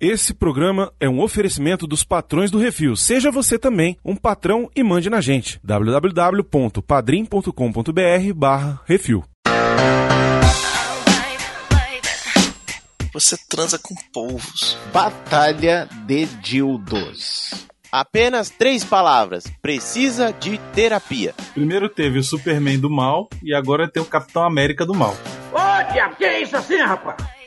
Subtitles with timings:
[0.00, 2.96] Esse programa é um oferecimento dos patrões do Refil.
[2.96, 5.60] Seja você também um patrão e mande na gente.
[5.62, 9.22] www.padrim.com.br barra Refil.
[13.12, 14.78] Você transa com polvos.
[14.90, 17.68] Batalha de Dildos.
[17.92, 19.44] Apenas três palavras.
[19.60, 21.34] Precisa de terapia.
[21.52, 25.14] Primeiro teve o Superman do mal e agora tem o Capitão América do mal.
[25.52, 27.39] Ô, diabo, que é isso assim, rapaz?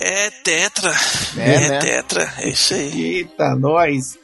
[0.00, 0.92] É tetra.
[1.36, 1.78] É, É, né?
[1.80, 2.32] tetra.
[2.38, 3.02] É isso aí.
[3.16, 4.18] Eita, nós!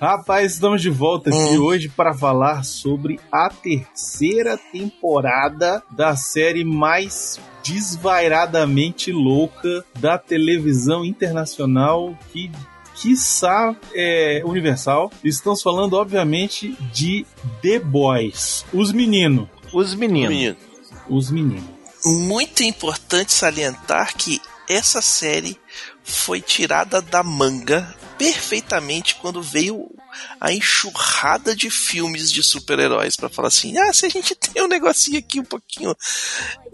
[0.00, 1.62] Rapaz, estamos de volta aqui Hum.
[1.64, 12.16] hoje para falar sobre a terceira temporada da série mais desvairadamente louca da televisão internacional
[12.32, 12.50] que
[12.94, 15.10] quiçá é, universal.
[15.24, 17.26] Estamos falando, obviamente, de
[17.60, 18.64] The Boys.
[18.72, 19.48] Os meninos.
[19.72, 20.30] Os meninos.
[20.30, 20.56] Menino,
[21.08, 21.64] Os meninos.
[22.04, 25.58] muito importante salientar que essa série
[26.02, 29.88] foi tirada da manga perfeitamente quando veio
[30.40, 34.68] a enxurrada de filmes de super-heróis para falar assim: "Ah, se a gente tem um
[34.68, 35.94] negocinho aqui um pouquinho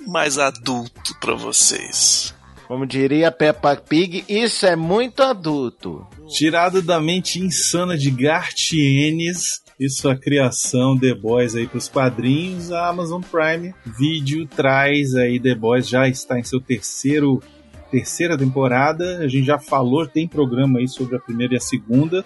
[0.06, 2.34] mais adulto para vocês".
[2.67, 6.06] Como diria Peppa Pig, isso é muito adulto.
[6.27, 12.89] Tirado da mente insana de Gartienes e sua criação The Boys aí pros quadrinhos, a
[12.89, 17.42] Amazon Prime Video traz aí The Boys, já está em seu terceiro
[17.98, 19.19] terceira temporada.
[19.19, 22.25] A gente já falou, tem programa aí sobre a primeira e a segunda.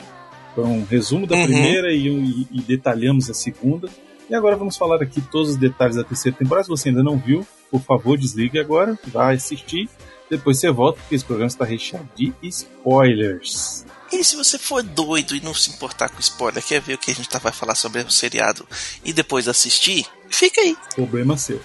[0.55, 1.45] Foi um resumo da Uhum.
[1.45, 3.89] primeira e, e- e detalhamos a segunda.
[4.31, 6.65] E agora vamos falar aqui todos os detalhes da terceira temporada.
[6.65, 9.89] Se você ainda não viu, por favor, desligue agora, vai assistir.
[10.31, 13.85] Depois você volta, porque esse programa está recheado de spoilers.
[14.13, 17.11] E se você for doido e não se importar com spoiler, quer ver o que
[17.11, 18.67] a gente tá- vai falar sobre o seriado
[19.05, 20.07] e depois assistir?
[20.31, 20.77] Fica aí.
[20.95, 21.61] Problema seu.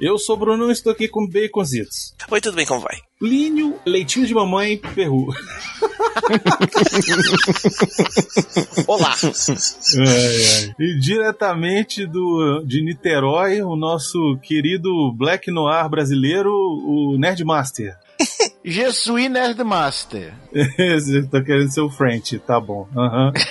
[0.00, 2.14] Eu sou o Bruno e estou aqui com Baconzitos.
[2.30, 2.66] Oi, tudo bem?
[2.66, 2.96] Como vai?
[3.28, 5.28] Plínio, leitinho de mamãe, Perru.
[8.86, 9.14] Olá.
[9.18, 10.74] Ai, ai.
[10.78, 17.96] E diretamente do, de Niterói, o nosso querido Black Noir brasileiro, o Nerdmaster.
[18.62, 20.32] Jesuí Nerdmaster.
[21.30, 22.86] Tá querendo ser o French, tá bom.
[22.94, 23.32] Aham.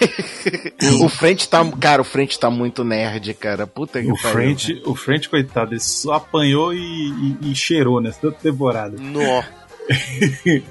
[1.02, 1.64] O frente tá.
[1.80, 3.66] Cara, o frente tá muito nerd, cara.
[3.66, 4.32] Puta que O pariu.
[4.34, 6.78] French, o French, coitado, ele só apanhou e,
[7.42, 8.98] e- e cheirou nessa temporada.
[9.00, 9.42] Nó.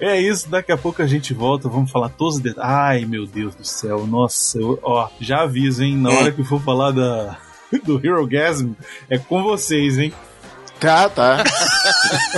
[0.00, 2.70] É isso, daqui a pouco a gente volta, vamos falar todos os detalhes.
[2.70, 6.60] Ai, meu Deus do céu, nossa, eu- ó, já aviso, hein, na hora que for
[6.60, 7.38] falar da,
[7.84, 8.72] do Hero Gasm,
[9.08, 10.12] é com vocês, hein.
[10.80, 11.42] Tá, tá.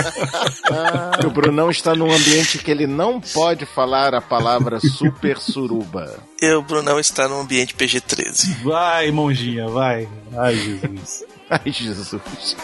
[1.25, 6.19] o Brunão está num ambiente que ele não pode falar a palavra super suruba.
[6.41, 8.63] Eu, Brunão, está no ambiente PG-13.
[8.63, 10.07] Vai, monjinha, vai.
[10.37, 11.23] Ai, Jesus.
[11.49, 12.55] Ai, Jesus.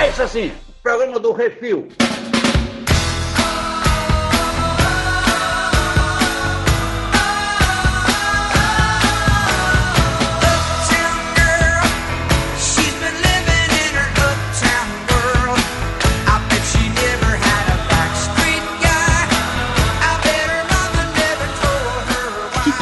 [0.00, 0.52] É isso assim,
[0.82, 1.88] programa do Refil.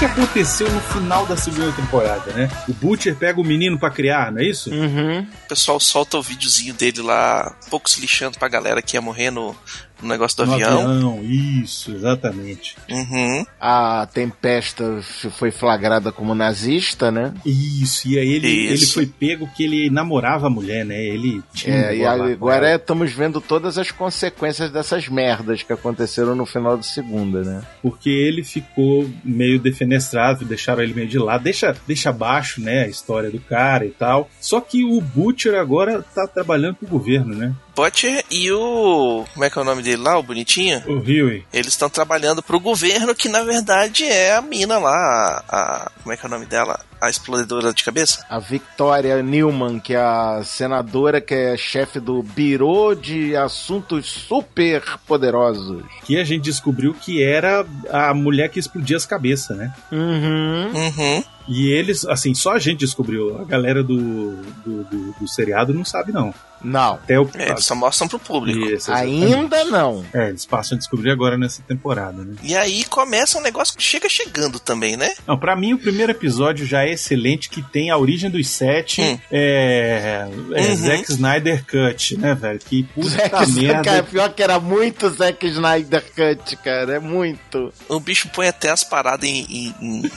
[0.00, 2.50] Que, que aconteceu no final da segunda temporada, né?
[2.66, 4.70] O Butcher pega o menino pra criar, não é isso?
[4.70, 5.20] Uhum.
[5.20, 9.00] O pessoal solta o videozinho dele lá, um pouco se lixando pra galera que ia
[9.02, 9.54] morrer no,
[10.02, 10.90] no negócio do No avião.
[10.90, 12.76] avião, isso, exatamente.
[12.90, 13.44] Uhum.
[13.60, 15.00] A Tempesta
[15.38, 17.32] foi flagrada como nazista, né?
[17.44, 18.72] Isso, e aí ele, Isso.
[18.84, 21.02] ele foi pego que ele namorava a mulher, né?
[21.02, 26.34] Ele tinha É, e agora é, estamos vendo todas as consequências dessas merdas que aconteceram
[26.34, 27.62] no final da segunda, né?
[27.82, 32.88] porque ele ficou meio defenestrado, deixaram ele meio de lado, deixa, deixa abaixo, né, a
[32.88, 34.30] história do cara e tal.
[34.40, 37.52] Só que o Butcher agora tá trabalhando pro governo, né?
[37.74, 39.24] Butcher e o.
[39.32, 40.82] Como é que é o nome dele lá, o bonitinho?
[40.86, 41.44] O Huey.
[41.52, 46.12] Eles estão trabalhando pro governo, que na verdade é a mina lá, a, a- Como
[46.12, 46.80] é que é o nome dela?
[47.00, 48.24] A explodidora de cabeça?
[48.28, 54.82] A Victoria Newman, que é a senadora que é chefe do Biro de Assuntos Super
[55.06, 55.82] Poderosos.
[56.04, 59.72] Que a gente descobriu que era a mulher que explodia as cabeças, né?
[59.90, 60.72] Uhum.
[60.74, 61.24] Uhum.
[61.48, 63.40] E eles, assim, só a gente descobriu.
[63.40, 66.34] A galera do, do, do, do seriado não sabe, não.
[66.62, 66.94] Não.
[66.94, 67.28] Até o.
[67.34, 68.58] É, eles só mostram pro público.
[68.66, 68.92] Isso.
[68.92, 70.04] Ainda não.
[70.12, 72.34] É, eles passam a descobrir agora nessa temporada, né?
[72.42, 75.12] E aí começa um negócio que chega chegando também, né?
[75.26, 79.00] Não, pra mim o primeiro episódio já é excelente, que tem a origem dos sete,
[79.02, 79.18] Hum.
[79.30, 80.76] é, é Uhum.
[80.76, 82.58] Zack Snyder Cut, né, velho?
[82.58, 83.82] Que puta Zack, merda.
[83.82, 86.94] cara, pior que era muito Zack Snyder Cut, cara.
[86.96, 87.72] É muito.
[87.88, 89.74] O bicho põe até as paradas em, em-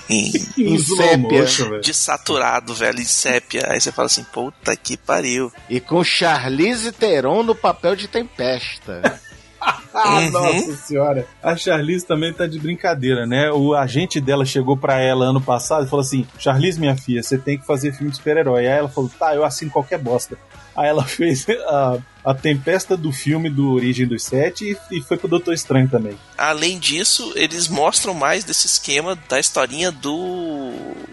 [0.10, 1.18] em- em- Em sépia.
[1.42, 1.82] motion, velho.
[1.82, 3.68] de saturado, velho, em sépia.
[3.70, 5.52] Aí você fala assim, puta que pariu.
[5.70, 6.04] E com
[6.34, 9.20] Charlize Theron no papel de Tempesta.
[9.62, 9.80] Ah,
[10.20, 10.32] Uhum.
[10.32, 11.28] nossa senhora.
[11.42, 13.52] A Charlize também tá de brincadeira, né?
[13.52, 17.38] O agente dela chegou pra ela ano passado e falou assim: Charlize, minha filha, você
[17.38, 18.62] tem que fazer filme de super-herói.
[18.68, 20.36] Aí ela falou: tá, eu assino qualquer bosta.
[20.76, 25.18] Aí ela fez a, a tempesta do filme do Origem dos Sete e, e foi
[25.18, 26.18] pro Doutor Estranho também.
[26.38, 30.72] Além disso, eles mostram mais desse esquema da historinha do.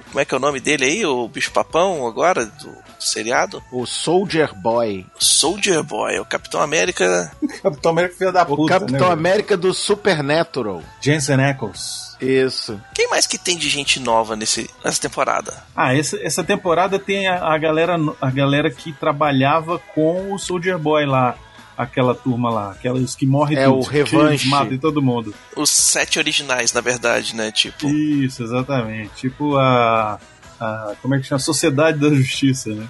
[0.09, 1.07] Como é que é o nome dele aí?
[1.07, 2.47] O bicho papão agora?
[2.47, 3.63] Do seriado?
[3.73, 5.07] o Soldier Boy.
[5.19, 7.31] Soldier Boy, o Capitão América.
[7.63, 8.81] Capitão América filha da O puta.
[8.81, 9.13] Capitão né?
[9.13, 10.83] América do Supernatural.
[11.01, 12.10] Jensen Ackles.
[12.21, 12.81] Isso.
[12.95, 15.55] Quem mais que tem de gente nova nesse, nessa temporada?
[15.75, 20.79] Ah, essa, essa temporada tem a, a galera a galera que trabalhava com o Soldier
[20.79, 21.37] Boy lá.
[21.79, 24.47] Aquela turma lá, aquelas que morrem É tudo, o que Revanche.
[24.49, 25.35] matam todo mundo.
[25.57, 27.51] Os sete originais, na verdade, né?
[27.51, 27.89] Tipo.
[27.89, 29.11] Isso, exatamente.
[29.17, 30.21] Tipo a,
[30.61, 30.93] a.
[31.01, 31.39] Como é que chama?
[31.39, 32.87] Sociedade da Justiça, né?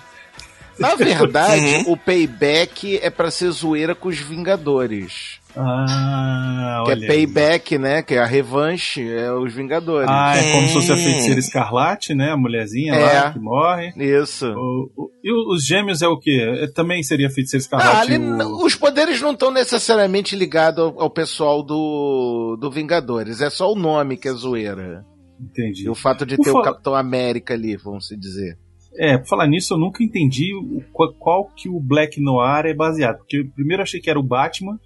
[0.76, 1.93] Na verdade, Uhum.
[1.93, 5.38] o payback é pra ser zoeira com os Vingadores.
[5.56, 7.06] Ah, que olha.
[7.06, 7.26] é aí.
[7.26, 8.02] payback, né?
[8.02, 10.08] Que é a revanche, é os Vingadores.
[10.11, 10.99] Ah, é como se fosse a Hum.
[10.99, 12.31] feiticeira escarlate, né?
[12.31, 13.05] A mulherzinha É.
[13.23, 13.93] lá que morre.
[13.97, 14.47] Isso.
[14.47, 16.38] O- o- e os gêmeos é o quê?
[16.62, 17.64] É, também seria a feiticeira Ah,
[18.05, 18.12] escarlate.
[18.14, 23.41] ali o- os poderes não estão necessariamente ligados ao, ao pessoal do, do Vingadores.
[23.41, 25.05] É só o nome que é zoeira.
[25.41, 25.85] Entendi.
[25.85, 28.58] E o fato de Por ter o Capitão América ali, vamos se dizer.
[28.99, 32.75] É, por falar nisso, eu nunca entendi o, qual, qual que o Black Noir é
[32.75, 33.19] baseado.
[33.19, 34.79] Porque eu primeiro achei que era o Batman,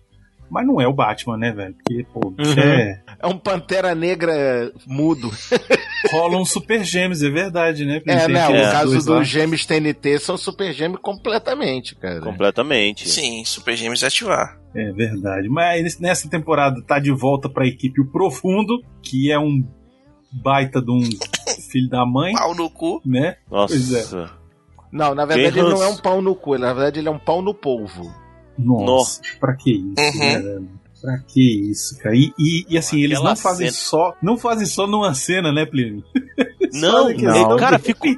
[0.55, 1.75] mas não é o Batman, né, velho?
[1.75, 2.53] Porque, pô, Uhum.
[2.59, 5.31] é, É um Pantera Negra mudo.
[6.13, 7.97] rola um super gêmeos, é verdade, né?
[7.97, 8.45] É, Tem né?
[8.45, 12.21] aqueles O caso dos gêmeos TNT são super gêmeos completamente, cara.
[12.21, 13.09] Completamente.
[13.09, 14.59] Sim, Super Gêmeos ativar.
[14.75, 15.49] É verdade.
[15.49, 19.63] Mas nessa temporada tá de volta pra equipe o Profundo, que é um
[20.33, 21.01] baita de um
[21.71, 23.01] filho da mãe, Pau no cu.
[23.05, 23.37] né?
[23.51, 23.75] Nossa.
[23.75, 24.13] Pois
[24.93, 27.11] Não, na verdade Quem ele não é um pau no cu, na verdade ele é
[27.11, 28.13] um pau no polvo.
[28.59, 30.19] Nossa, pra que isso, Uhum.
[30.19, 30.69] né, velho?
[31.01, 32.17] Pra que isso, cara?
[32.17, 34.15] E, e, e assim, eles Aquela não fazem cena- só.
[34.23, 36.03] Não fazem só numa cena, né, Plínio?
[36.73, 37.57] Não, não.
[37.57, 38.11] Cara, ficou-.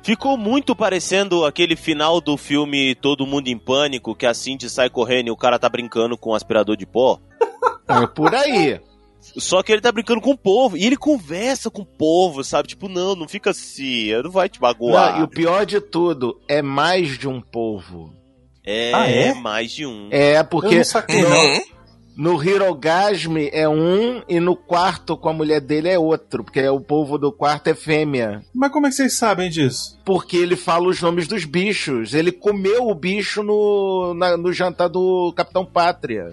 [0.00, 4.88] Ficou muito parecendo aquele final do filme Todo Mundo em Pânico, que a Cindy sai
[4.88, 7.18] correndo e o cara tá brincando com um aspirador de pó.
[7.88, 8.80] É por aí.
[9.20, 10.76] Só que ele tá brincando com o povo.
[10.76, 12.68] E ele conversa com o povo, sabe?
[12.68, 15.14] Tipo, não, não fica assim, não vai te magoar.
[15.14, 18.12] Não, e o pior de tudo, é mais de um polvo.
[18.66, 19.32] É, Ah, é?
[19.34, 20.08] mais de um.
[20.10, 21.30] É, porque não.
[21.54, 21.60] Uhum.
[22.16, 26.80] no Hirogasme é um e no quarto com a mulher dele é outro, porque o
[26.80, 28.42] polvo do quarto é fêmea.
[28.54, 29.98] Mas como é que vocês sabem disso?
[30.04, 32.12] Porque ele fala os nomes dos bichos.
[32.14, 36.30] Ele comeu o bicho no, na- no jantar do Capitão Pátria.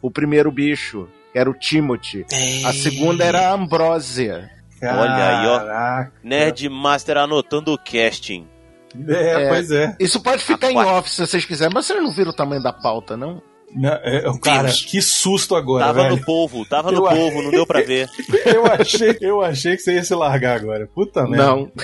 [0.00, 2.24] O primeiro bicho era o Timothy.
[2.64, 4.50] A segunda era a Ambrósia.
[4.82, 5.58] Olha aí, ó.
[5.58, 6.12] Caraca.
[6.22, 8.46] Nerd Master anotando o casting.
[9.08, 9.48] É, É.
[9.48, 9.96] pois é.
[10.00, 12.72] Isso pode ficar em off se vocês quiserem, mas vocês não viram o tamanho da
[12.72, 13.42] pauta, não?
[13.74, 14.82] Não, é, é, cara, Vimos.
[14.84, 16.16] que susto agora, Tava velho.
[16.16, 18.08] no povo, tava no povo, não deu pra ver.
[18.46, 20.86] Eu achei, eu achei que você ia se largar agora.
[20.94, 21.46] Puta merda.
[21.46, 21.70] Não.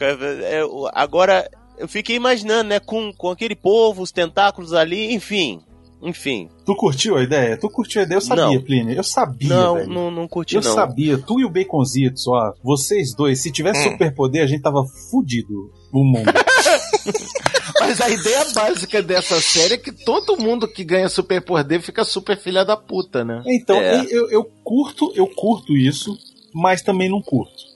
[0.00, 0.60] É,
[0.92, 1.48] Agora,
[1.78, 5.60] eu fiquei imaginando, né, com, com aquele povo, os tentáculos ali, enfim.
[6.02, 6.48] Enfim.
[6.64, 7.56] Tu curtiu a ideia?
[7.56, 8.16] Tu curtiu a ideia?
[8.18, 8.62] Eu sabia, Não.
[8.62, 8.94] Plínio.
[8.94, 9.88] Eu sabia, Não, velho.
[9.88, 10.72] não, não curti, Eu não.
[10.74, 11.18] sabia.
[11.18, 12.52] Tu e o Baconzitos, ó.
[12.62, 13.92] Vocês dois, se tivesse Hum.
[13.92, 15.72] superpoder, a gente tava fudido.
[15.92, 16.30] O mundo.
[17.80, 22.36] Mas a ideia básica dessa série é que todo mundo que ganha superpoder fica super
[22.36, 23.42] filha da puta, né?
[23.46, 24.04] Então, É.
[24.10, 26.16] eu, eu curto, eu curto isso,
[26.52, 27.67] mas também não curto.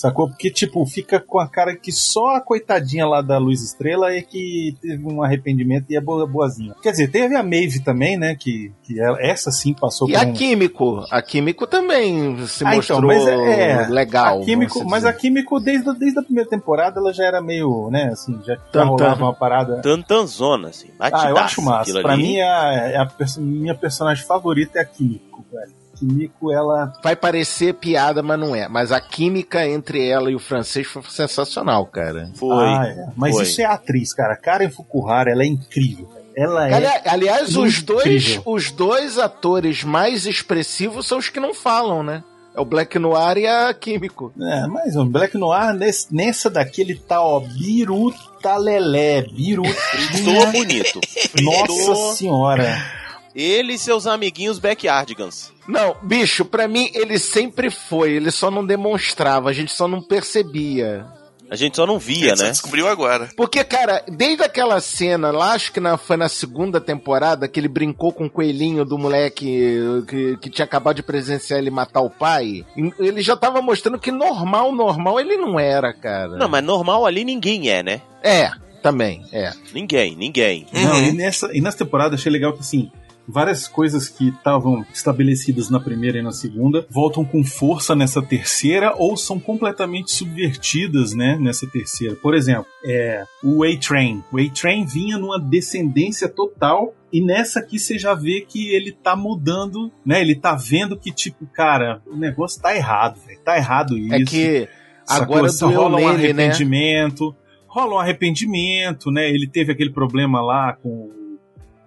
[0.00, 0.28] Sacou?
[0.28, 4.22] Porque, tipo, fica com a cara que só a coitadinha lá da Luz Estrela é
[4.22, 6.74] que teve um arrependimento e é boa, boazinha.
[6.82, 8.34] Quer dizer, teve a Maeve também, né?
[8.34, 10.32] Que, que ela- essa sim passou E por a um...
[10.32, 11.04] Químico?
[11.10, 14.40] A Químico também se Ah, então, mostrou mas é- é, legal.
[14.40, 17.90] A Químico, mas a Químico, desde, a- desde a primeira temporada, ela já era meio,
[17.90, 19.82] né, assim, já, já rolava uma parada.
[19.82, 20.88] Tantanzona, assim.
[20.98, 22.00] Ah, eu acho massa.
[22.00, 22.22] Pra ali.
[22.22, 25.79] mim, a, é a perso- minha personagem favorita é a Químico, velho.
[26.00, 26.92] Químico, ela.
[27.04, 28.66] Vai parecer piada, mas não é.
[28.68, 32.30] Mas a química entre ela e o francês foi sensacional, cara.
[32.34, 32.66] Foi.
[32.66, 33.06] Ah, é.
[33.14, 33.44] Mas foi.
[33.44, 34.34] isso é atriz, cara.
[34.36, 36.08] Karen Fukuhara, ela é incrível.
[36.36, 36.74] Ela é.
[36.74, 42.24] Ali- Aliás, os dois, os dois atores mais expressivos são os que não falam, né?
[42.54, 44.32] É o Black Noir e a Químico.
[44.40, 50.46] É, mas o Black Noir, nesse- nessa daqui, ele tá, ó, biruta lelé, Tô birutinha.
[50.52, 51.00] bonito.
[51.42, 52.99] Nossa senhora.
[53.34, 55.52] Ele e seus amiguinhos backyardigans.
[55.68, 60.02] Não, bicho, pra mim ele sempre foi, ele só não demonstrava, a gente só não
[60.02, 61.06] percebia.
[61.48, 62.50] A gente só não via, né?
[62.50, 63.28] descobriu agora.
[63.36, 67.66] Porque, cara, desde aquela cena lá, acho que na- foi na segunda temporada, que ele
[67.66, 72.10] brincou com o coelhinho do moleque que, que tinha acabado de presenciar ele matar o
[72.10, 72.64] pai,
[73.00, 76.36] ele já tava mostrando que normal, normal ele não era, cara.
[76.36, 78.00] Não, mas normal ali ninguém é, né?
[78.22, 79.52] É, também, é.
[79.74, 80.66] Ninguém, ninguém.
[80.72, 81.06] Não, Uhum.
[81.08, 82.92] e nessa, e nessa temporada achei legal que, assim,
[83.30, 88.94] várias coisas que estavam estabelecidas na primeira e na segunda voltam com força nessa terceira
[88.96, 92.14] ou são completamente subvertidas, né, nessa terceira.
[92.16, 94.22] Por exemplo, é, o A-Train.
[94.32, 99.16] O A-Train vinha numa descendência total e nessa aqui você já vê que ele tá
[99.16, 100.20] mudando, né?
[100.20, 103.40] Ele tá vendo que, tipo, cara, o negócio tá errado, velho.
[103.40, 104.14] Tá errado isso.
[104.14, 104.68] É que
[105.08, 106.44] agora rola um nele, né?
[106.44, 107.34] arrependimento.
[107.66, 109.28] Rola um arrependimento, né?
[109.28, 111.10] Ele teve aquele problema lá com,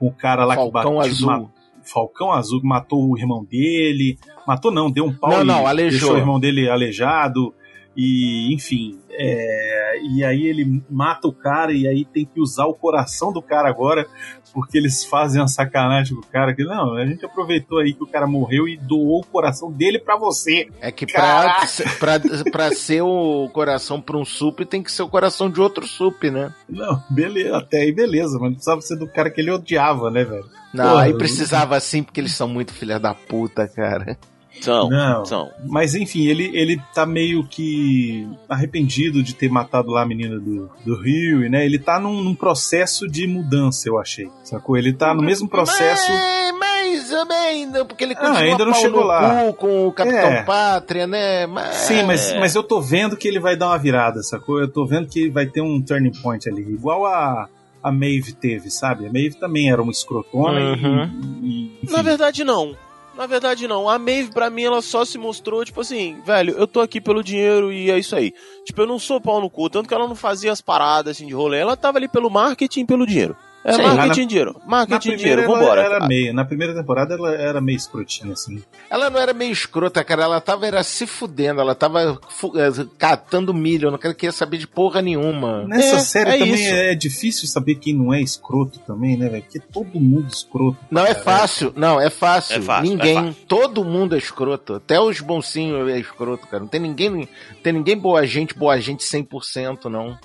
[0.03, 1.27] com o cara lá Falcão que Azul.
[1.27, 1.45] ma-
[1.83, 4.17] Falcão Azul que matou o irmão dele.
[4.48, 6.00] Matou não, deu um pau Não, e não, aleijou.
[6.00, 7.53] deixou o irmão dele aleijado.
[7.95, 12.74] E, enfim, é, e aí ele mata o cara e aí tem que usar o
[12.74, 14.08] coração do cara agora,
[14.54, 16.54] porque eles fazem uma sacanagem com o cara.
[16.54, 20.00] Que não, a gente aproveitou aí que o cara morreu e doou o coração dele
[20.00, 20.68] pra você.
[20.82, 21.66] É que pra,
[22.00, 22.20] pra,
[22.52, 26.30] pra ser o coração pra um sup, tem que ser o coração de outro sup,
[26.30, 26.54] né?
[26.70, 30.24] Não, beleza, até aí beleza, mas não precisava ser do cara que ele odiava, né,
[30.24, 30.46] velho?
[30.74, 34.18] Não, Porra, aí precisava assim, porque eles são muito filha da puta, cara.
[34.62, 35.25] São, Não.
[35.25, 35.51] são.
[35.67, 40.69] Mas enfim, ele, ele tá meio que arrependido de ter matado lá a menina do,
[40.86, 41.65] do Rio, né?
[41.65, 44.29] Ele tá num, num processo de mudança, eu achei.
[44.43, 44.77] Sacou?
[44.77, 46.12] Ele tá no mesmo processo.
[46.12, 49.51] Mas, mais ou menos, porque ele Ah, continua ainda não chegou lá.
[49.53, 50.43] com o Capitão É.
[50.43, 51.45] Pátria, né?
[51.48, 52.39] Mas, Sim, mas, É.
[52.39, 54.60] mas eu tô vendo que ele vai dar uma virada, sacou?
[54.60, 57.50] Eu tô vendo que vai ter um turning point ali, igual a,
[57.81, 59.05] a Maeve teve, sabe?
[59.07, 61.39] A Maeve também era uma escrotona e- Uhum.
[61.41, 61.93] e, enfim.
[61.93, 62.75] Na verdade, não.
[63.15, 63.88] Na verdade, não.
[63.88, 67.24] A Maeve, pra mim, ela só se mostrou, tipo assim, velho, eu tô aqui pelo
[67.24, 68.34] dinheiro e é isso aí.
[68.65, 71.27] Tipo, eu não sou pau no cu, tanto que ela não fazia as paradas assim
[71.27, 73.38] de rolê, ela tava ali pelo marketing e pelo dinheiro.
[73.65, 74.62] É Sim, marketing na- dinheiro.
[74.67, 75.82] Marketing dinheiro, ela vambora.
[75.82, 78.62] era meio, na primeira temporada ela era meio escrotinha, assim.
[78.89, 80.24] Ela não era meio escrota, cara.
[80.24, 81.62] Ela tava era se fudendo.
[81.62, 83.88] Ela tava fu- eh, catando milho.
[83.88, 85.63] Eu não queria saber de porra nenhuma.
[85.65, 86.74] Nessa É, série é também isso.
[86.74, 89.43] é difícil saber quem não é escroto também, né, velho?
[89.43, 90.77] Porque todo mundo escroto.
[90.91, 92.58] Não é fácil, não, é fácil.
[92.58, 93.46] É fácil, ninguém, é fácil.
[93.48, 94.74] todo mundo é escroto.
[94.74, 96.62] Até os boncinhos é escroto, cara.
[96.63, 97.27] Não tem ninguém, não
[97.63, 100.17] tem ninguém boa gente, boa gente 100%, não.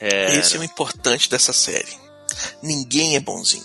[0.00, 2.07] É, Esse é o importante dessa série.
[2.62, 3.64] Ninguém é bonzinho.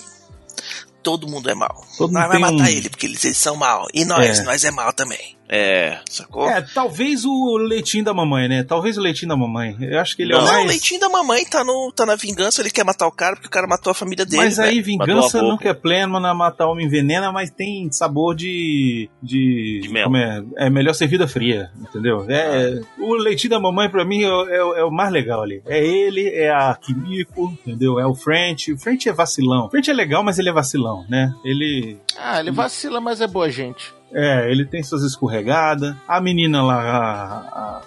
[1.02, 1.86] Todo mundo é mal.
[1.98, 3.88] Todo nós vai matar um- ele, porque eles, eles são mal.
[3.94, 4.44] E nós, É.
[4.44, 5.36] nós é mal também.
[5.56, 6.00] É.
[6.10, 6.48] Sacou?
[6.50, 8.64] É, talvez o leitinho da mamãe, né?
[8.64, 9.76] Talvez o leitinho da mamãe.
[9.80, 10.66] Eu acho que ele é o Não, Não, mais...
[10.66, 13.48] o leitinho da mamãe tá, no, tá na vingança, ele quer matar o cara porque
[13.48, 14.38] o cara matou a família dele.
[14.44, 14.78] Mas aí.
[14.78, 14.84] Matou
[15.16, 19.10] vingança nunca é plena, na matar homem envenena, mas tem sabor de.
[19.22, 19.80] de.
[19.84, 20.06] De mel.
[20.06, 20.44] como é?
[20.58, 22.26] É melhor ser vida fria, entendeu?
[22.30, 25.62] É, O leitinho da mamãe, pra mim, é, o- é é o mais legal ali.
[25.68, 28.00] É ele, é a Kimiko, entendeu?
[28.00, 28.72] É o French.
[28.74, 29.66] O French é vacilão.
[29.68, 31.34] O French é legal, mas ele é vacilão, né?
[31.46, 31.98] Ele.
[32.18, 33.94] Ah, ele vacila, mas é boa gente.
[34.14, 35.96] É, ele tem suas escorregadas.
[36.08, 37.38] A menina lá, a.
[37.40, 37.82] a,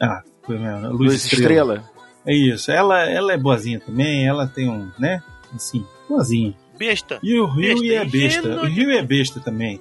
[0.00, 0.68] a, é?
[0.68, 1.74] a Luz, Luz Estrela.
[1.74, 1.90] Estrela.
[2.26, 2.70] É isso.
[2.70, 4.26] Ela, ela é boazinha também.
[4.26, 5.22] Ela tem um, né?
[5.54, 6.54] Assim, boazinha.
[6.78, 7.18] Besta.
[7.22, 8.48] E o Rio Besta, é besta.
[8.62, 9.80] O Rio é besta também.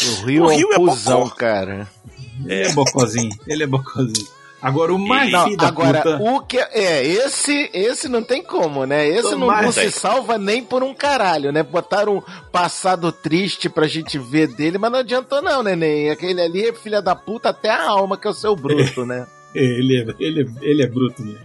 [0.00, 1.88] O Rio O é Rio um é cuzão, cara.
[2.44, 3.36] Ele é bocozinho.
[3.46, 4.37] Ele é bocozinho.
[4.60, 6.18] Agora, o mais Não, agora, puta...
[6.20, 9.06] o que é, esse, esse não tem como, né?
[9.08, 11.62] Esse não, não se salva nem por um caralho, né?
[11.62, 16.10] Botaram um passado triste pra gente ver dele, mas não adiantou não, neném.
[16.10, 19.26] Aquele ali é filha da puta até a alma, que é o seu bruto, né?
[19.54, 21.40] Ele é, ele, é, ele é bruto mesmo.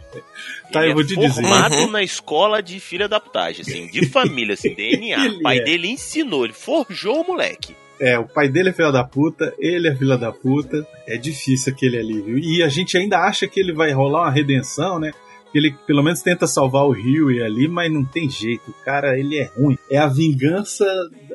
[0.73, 1.33] Tá, Ele eu vou é te dizer.
[1.41, 1.89] formado Uhum.
[1.89, 5.25] na escola de filha da putagem, assim, de família, assim, DNA.
[5.25, 5.63] Ele O pai é.
[5.63, 7.73] dele ensinou, ele forjou o moleque.
[7.99, 10.85] É, o pai dele é filho da puta, ele é filho da puta.
[11.07, 12.37] É difícil aquele ali, viu?
[12.37, 15.11] E a gente ainda acha que ele vai rolar uma redenção, né?
[15.53, 18.71] Ele pelo menos tenta salvar o Rio e ali, mas não tem jeito.
[18.71, 19.77] O cara, ele é ruim.
[19.89, 20.85] É a vingança,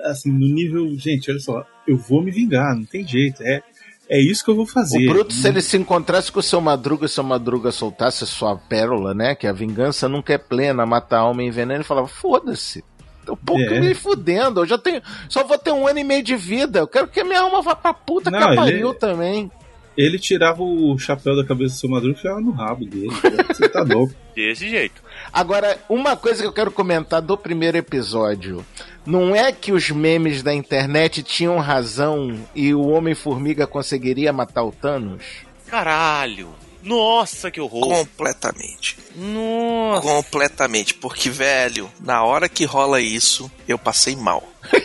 [0.04, 0.88] assim, no nível.
[0.98, 3.42] Gente, olha só, eu vou me vingar, não tem jeito.
[3.42, 3.62] É,
[4.08, 5.06] é isso que eu vou fazer.
[5.08, 8.56] O Bruto, se ele se encontrasse com o seu Madruga, seu Madruga soltasse a sua
[8.56, 9.34] pérola, né?
[9.34, 12.82] Que a vingança nunca é plena, mata a alma em veneno, ele falava, foda-se.
[13.28, 13.80] Um pouco É.
[13.80, 15.02] me fudendo, eu já tenho.
[15.28, 16.80] Só vou ter um ano e meio de vida.
[16.80, 19.50] Eu quero que a minha alma vá pra puta Não, que ele- pariu também.
[19.96, 23.10] Ele tirava o chapéu da cabeça do seu Madruga e ficava no rabo dele.
[23.48, 24.14] Você tá louco.
[24.32, 25.02] Desse jeito.
[25.32, 28.64] Agora, uma coisa que eu quero comentar do primeiro episódio.
[29.04, 34.70] Não é que os memes da internet tinham razão e o Homem-Formiga conseguiria matar o
[34.70, 35.24] Thanos?
[35.66, 36.48] Caralho.
[36.82, 37.82] Nossa, que horror.
[37.88, 38.96] Completamente.
[39.16, 40.02] Nossa.
[40.02, 40.94] Completamente.
[40.94, 44.42] Porque, velho, na hora que rola isso, eu passei mal.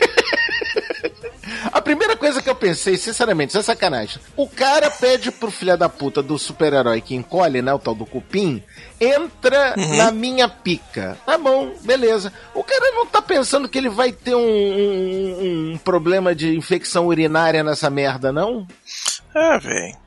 [1.71, 4.19] A primeira coisa que eu pensei, sinceramente, isso é sacanagem.
[4.35, 7.73] O cara pede pro filho da puta do super-herói que encolhe, né?
[7.73, 8.63] O tal do cupim,
[8.99, 11.17] entra na minha pica.
[11.25, 12.31] Tá bom, beleza.
[12.53, 17.07] O cara não tá pensando que ele vai ter um, um- um problema de infecção
[17.07, 18.67] urinária nessa merda, não?
[19.35, 19.97] É, velho.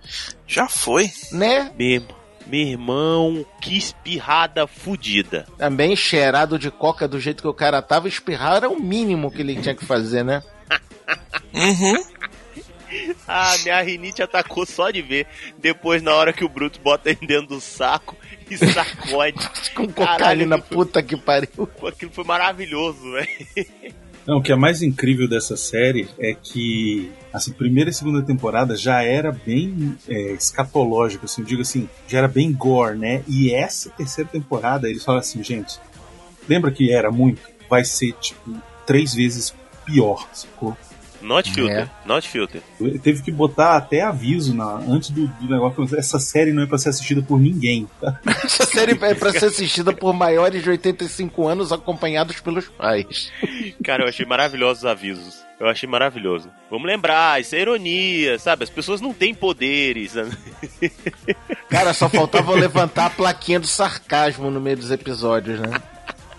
[0.46, 1.10] Já foi.
[1.32, 1.72] Né?
[1.76, 2.02] Meu,
[2.46, 5.46] meu irmão, que espirrada fudida.
[5.58, 9.42] Também cheirado de coca do jeito que o cara tava, espirrar era o mínimo que
[9.42, 10.42] ele tinha que fazer, né?
[11.54, 12.04] Uhum.
[13.26, 15.26] Ah, minha rinite atacou só de ver.
[15.58, 18.16] Depois, na hora que o Bruto bota ele dentro do saco
[18.50, 19.48] e sacode.
[19.74, 21.68] Com cocaína, puta que pariu.
[21.86, 23.94] Aquilo foi maravilhoso, velho.
[24.26, 28.76] Não, o que é mais incrível dessa série é que, assim, primeira e segunda temporada
[28.76, 33.22] já era bem é, escatológico, assim, eu digo assim, já era bem gore, né?
[33.28, 35.78] E essa terceira temporada, eles falam assim, gente,
[36.48, 37.40] lembra que era muito?
[37.70, 38.52] Vai ser, tipo,
[38.84, 39.54] três vezes
[39.84, 40.76] pior, sacou?
[41.26, 41.88] Not filter, É.
[42.08, 42.62] not filter.
[43.02, 45.98] Teve que botar até aviso na, antes do, do negócio.
[45.98, 47.88] Essa série não é pra ser assistida por ninguém.
[48.00, 48.18] tá?
[48.44, 53.30] Essa série é pra ser assistida por maiores de 85 anos acompanhados pelos pais.
[53.84, 55.44] Cara, eu achei maravilhosos os avisos.
[55.58, 56.50] Eu achei maravilhoso.
[56.70, 58.62] Vamos lembrar, isso é ironia, sabe?
[58.64, 60.12] As pessoas não têm poderes.
[61.68, 65.80] Cara, só faltava levantar a plaquinha do sarcasmo no meio dos episódios, né?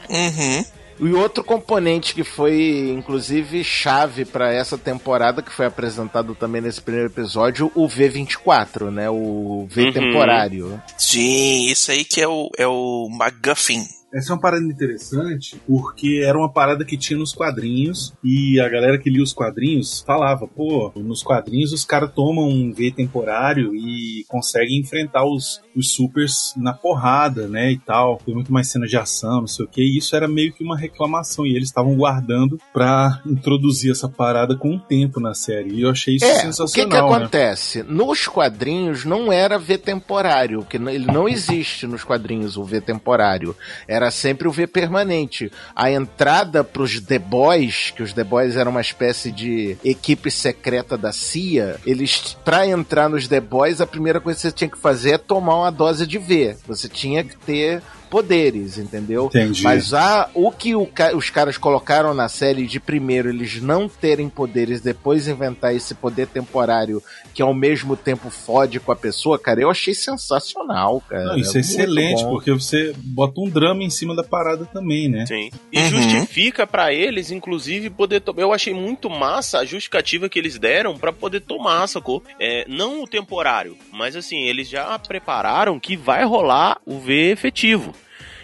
[0.09, 0.65] Uhum.
[0.99, 6.81] E outro componente que foi, inclusive, chave pra essa temporada, que foi apresentado também nesse
[6.81, 9.09] primeiro episódio, o V24, né?
[9.09, 9.93] O V Uhum.
[9.93, 10.81] temporário.
[10.97, 13.83] Sim, isso aí que é o, é o McGuffin.
[14.17, 18.67] Essa é uma parada interessante porque era uma parada que tinha nos quadrinhos e a
[18.67, 23.75] galera que lia os quadrinhos falava, pô, nos quadrinhos os caras tomam um V temporário
[23.75, 28.17] e conseguem enfrentar os, os supers na porrada, né, e tal.
[28.25, 30.63] Tem muito mais cena de ação, não sei o que, e isso era meio que
[30.63, 35.73] uma reclamação e eles estavam guardando pra introduzir essa parada com o tempo na série.
[35.75, 37.17] E eu achei isso É, o que sensacional, que né?
[37.17, 37.83] acontece?
[37.83, 42.81] Nos quadrinhos não era V temporário, que n- ele não existe nos quadrinhos o V
[42.81, 43.55] temporário.
[43.87, 45.51] Era sempre o V permanente.
[45.75, 50.97] A entrada pros The Boys, que os The Boys eram uma espécie de equipe secreta
[50.97, 54.77] da CIA, eles, pra entrar nos The Boys, a primeira coisa que você tinha que
[54.77, 56.55] fazer é tomar uma dose de V.
[56.67, 59.25] Você tinha que ter poderes, entendeu?
[59.27, 59.61] Entendi.
[59.63, 64.29] Mas a, o que o os caras colocaram na série de primeiro eles não terem
[64.29, 67.01] poderes, depois inventar esse poder temporário
[67.33, 71.25] que ao mesmo tempo fode com a pessoa, cara, eu achei sensacional, cara.
[71.25, 72.29] Não, isso é Muito excelente, bom.
[72.31, 75.25] porque você bota um drama em cima da parada também, né?
[75.25, 75.49] Sim.
[75.71, 75.89] E Uhum.
[75.89, 78.41] justifica pra eles, inclusive, poder tomar.
[78.41, 82.23] Eu achei muito massa a justificativa que eles deram pra poder tomar, sacou?
[82.39, 87.93] É, não o temporário, mas assim, eles já prepararam que vai rolar o V efetivo.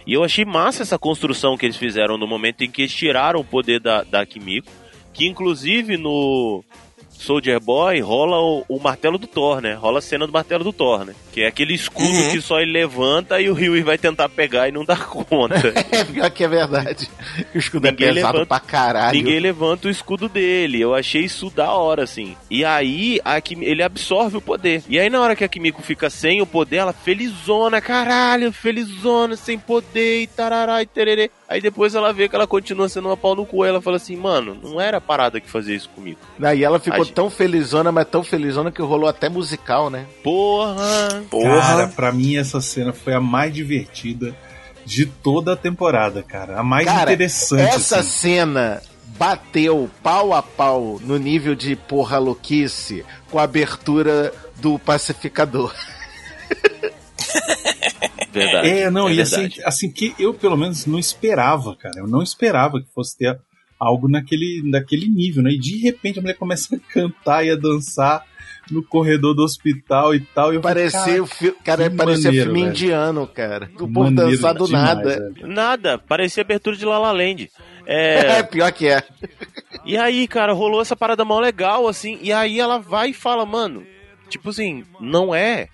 [0.05, 3.39] E eu achei massa essa construção que eles fizeram no momento em que eles tiraram
[3.39, 4.71] o poder da, da Kimiko,
[5.13, 6.63] que inclusive no
[7.23, 9.73] Soldier Boy rola o, o martelo do Thor, né?
[9.73, 11.13] Rola a cena do martelo do Thor, né?
[11.31, 12.31] Que é aquele escudo Uhum.
[12.31, 15.55] que só ele levanta e o Ryu vai tentar pegar e não dá conta.
[15.91, 17.09] É pior que é verdade.
[17.53, 19.15] O escudo Ninguém é pesado levanta- pra caralho.
[19.17, 20.81] Ninguém levanta o escudo dele.
[20.81, 22.35] Eu achei isso da hora, assim.
[22.49, 24.83] E aí, a Kimi- ele absorve o poder.
[24.89, 29.35] E aí, na hora que a Kimiko fica sem o poder, ela felizona, caralho, felizona,
[29.35, 31.29] sem poder e tarará e tererê.
[31.47, 33.63] Aí depois ela vê que ela continua sendo uma pau no cu.
[33.63, 36.17] Aí ela fala assim, mano, não era parada que fazia isso comigo.
[36.41, 40.05] Aí ela ficou tão felizona, mas tão felizona que rolou até musical, né?
[40.23, 41.23] Porra!
[41.29, 41.61] Porra.
[41.61, 44.35] Cara, pra mim essa cena foi a mais divertida
[44.85, 46.59] de toda a temporada, cara.
[46.59, 47.61] A mais Cara, interessante.
[47.61, 48.09] Essa assim.
[48.09, 48.81] cena
[49.17, 55.73] bateu pau a pau no nível de porra louquice com a abertura do pacificador.
[58.31, 58.67] Verdade.
[58.67, 59.63] É, não, é e assim, verdade.
[59.63, 61.99] assim que eu pelo menos não esperava, cara.
[61.99, 63.39] Eu não esperava que fosse ter
[63.83, 65.51] algo naquele, naquele nível, né?
[65.51, 68.25] E de repente a mulher começa a cantar e a dançar
[68.71, 70.53] no corredor do hospital e tal.
[70.53, 71.27] E eu Parecia, o
[71.63, 72.71] cara, que parecia maneiro, filme velho.
[72.71, 73.69] indiano, cara.
[73.75, 75.09] O povo maneiro dançar do demais, nada.
[75.09, 75.47] velho.
[75.47, 77.51] Nada, parecia abertura de La La Land.
[77.85, 79.03] É, É, pior que é.
[79.85, 83.45] E aí, cara, rolou essa parada mó legal, assim, e aí ela vai e fala,
[83.45, 83.83] mano,
[84.29, 85.67] tipo assim, não é.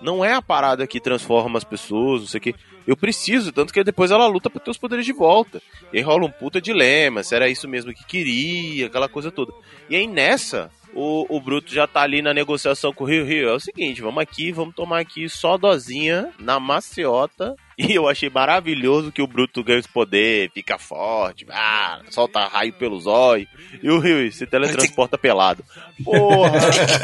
[0.00, 2.54] Não é a parada que transforma as pessoas, não sei o quê.
[2.86, 5.62] Eu preciso, tanto que depois ela luta pra ter os poderes de volta.
[5.92, 9.52] E aí rola um puta dilema, se era isso mesmo que queria, aquela coisa toda.
[9.88, 13.48] E aí nessa, o, o Bruto já tá ali na negociação com o Rio Rio.
[13.48, 17.54] É o seguinte, vamos aqui, vamos tomar aqui só dosinha na maciota.
[17.88, 22.72] E eu achei maravilhoso que o Bruto ganha esse poder, fica forte, ah, solta raio
[22.72, 23.48] pelos olhos.
[23.82, 25.64] E o Rio se teletransporta pelado.
[26.04, 26.60] Porra!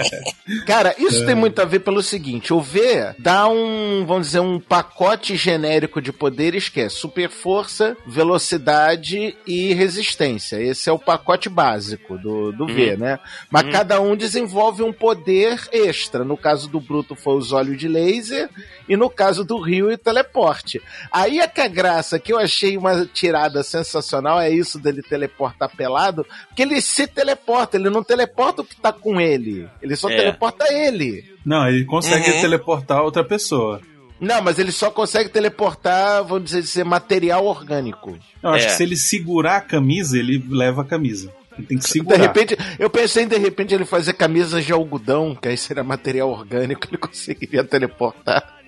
[0.66, 4.60] Cara, isso tem muito a ver pelo seguinte: o V dá um, vamos dizer, um
[4.60, 10.60] pacote genérico de poderes que é super força, velocidade e resistência.
[10.60, 13.18] Esse é o pacote básico do, do V, né?
[13.50, 16.24] Mas cada um desenvolve um poder extra.
[16.24, 18.48] No caso do Bruto foi os olhos de laser
[18.88, 20.67] e no caso do Rio o teleporte.
[21.12, 25.70] Aí é que a graça que eu achei uma tirada sensacional é isso dele teleportar
[25.74, 30.11] pelado, porque ele se teleporta, ele não teleporta o que tá com ele, ele só
[30.11, 30.16] É.
[30.16, 31.24] teleporta ele.
[31.44, 32.40] Não, ele consegue Uhum.
[32.40, 33.81] teleportar outra pessoa.
[34.20, 38.18] Não, mas ele só consegue teleportar, vamos dizer, dizer material orgânico.
[38.42, 38.68] Eu acho É.
[38.68, 41.33] que se ele segurar a camisa, ele leva a camisa.
[41.57, 42.18] Ele tem que De segurar.
[42.20, 46.31] repente, eu pensei em de repente ele fazer camisas de algodão, que aí seria material
[46.31, 48.59] orgânico, ele conseguiria teleportar.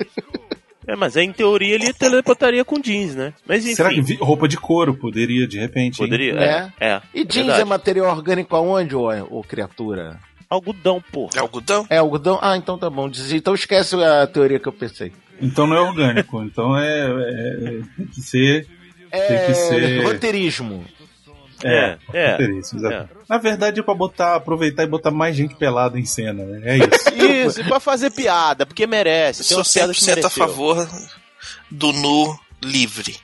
[0.90, 3.33] É, mas aí, em teoria ele teleportaria com jeans, né?
[3.46, 3.76] Mas enfim.
[3.76, 5.98] Será que roupa de couro poderia, de repente?
[5.98, 6.35] Poderia?
[6.35, 6.72] Né?
[6.81, 6.87] É.
[6.88, 7.61] é E jeans verdade.
[7.62, 10.18] é material orgânico aonde, ô, ô criatura?
[10.48, 11.31] Algodão, porra.
[11.37, 11.87] É algodão?
[11.88, 12.38] É algodão?
[12.42, 13.09] Ah, então tá bom.
[13.33, 15.12] Então esquece a teoria que eu pensei.
[15.40, 16.42] Então não é orgânico.
[16.42, 18.66] então é, é- tem que ser.
[19.12, 20.85] É Tem que ser- roteirismo.
[21.64, 22.42] É, é.
[22.52, 23.08] Isso, exato.
[23.28, 26.60] Na verdade é pra botar, aproveitar e botar mais gente pelada em cena, né?
[26.64, 27.10] É isso.
[27.50, 29.38] Isso, e pra fazer piada, porque merece.
[29.40, 30.88] Tem Sou umas piadas que 100% a favor
[31.70, 33.16] do nu livre.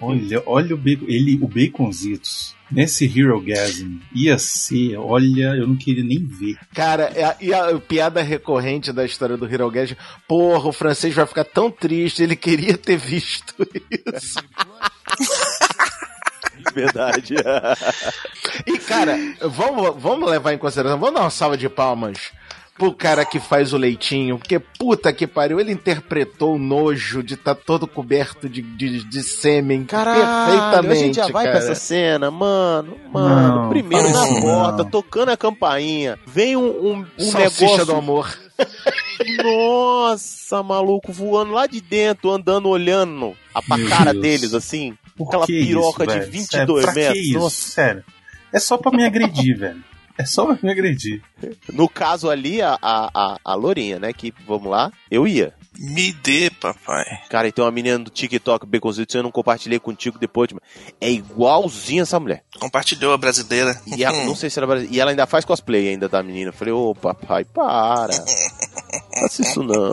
[0.00, 2.56] olha, olha o bacon, ele, o Baconzitos.
[2.70, 6.56] Nesse Hero Gasm ia ser, olha, eu não queria nem ver.
[6.74, 11.26] Cara, é a- e a, piada recorrente da história do Hirogeji, porra, o francês vai
[11.26, 13.54] ficar tão triste, ele queria ter visto
[14.14, 14.38] isso.
[16.82, 17.34] Verdade.
[18.66, 22.18] E, cara, vamos, vamos levar em consideração, vamos dar uma salva de palmas
[22.76, 27.34] pro cara que faz o leitinho, porque puta que pariu, ele interpretou o nojo de
[27.34, 31.56] estar todo coberto de, de, de sêmen Caralho, a perfeitamente, gente já vai cara.
[31.56, 32.96] pra essa cena, mano.
[33.12, 34.90] Mano, Não, primeiro na porta, não.
[34.90, 36.16] tocando a campainha.
[36.24, 37.86] Vem um, um, um Salsicha negócio.
[37.86, 38.38] do amor.
[39.42, 44.22] Nossa, maluco, voando lá de dentro, andando, olhando a pra Meu cara Deus.
[44.22, 44.96] deles, assim.
[45.18, 46.32] Por Aquela que piroca isso, de velho?
[46.32, 47.38] 22 Sério, pra metros, Que isso?
[47.38, 47.68] nossa.
[47.70, 48.04] Sério.
[48.52, 49.84] É só pra me agredir, velho.
[50.16, 51.22] É só pra me agredir.
[51.72, 54.12] No caso ali, a, a, a, a Lourinha, né?
[54.12, 55.54] Que, vamos lá, eu ia.
[55.78, 57.04] Me dê, papai.
[57.30, 60.50] Cara, e tem uma menina do TikTok, Baconzito, eu não compartilhei contigo depois.
[60.52, 60.60] mas
[61.00, 62.42] É igualzinha essa mulher.
[62.58, 63.80] Compartilhou a brasileira.
[63.96, 64.96] E ela, não sei se ela é brasileira.
[64.96, 66.48] E ela ainda faz cosplay ainda da menina.
[66.48, 68.12] Eu falei, ô papai, para.
[69.20, 69.92] Faça isso não.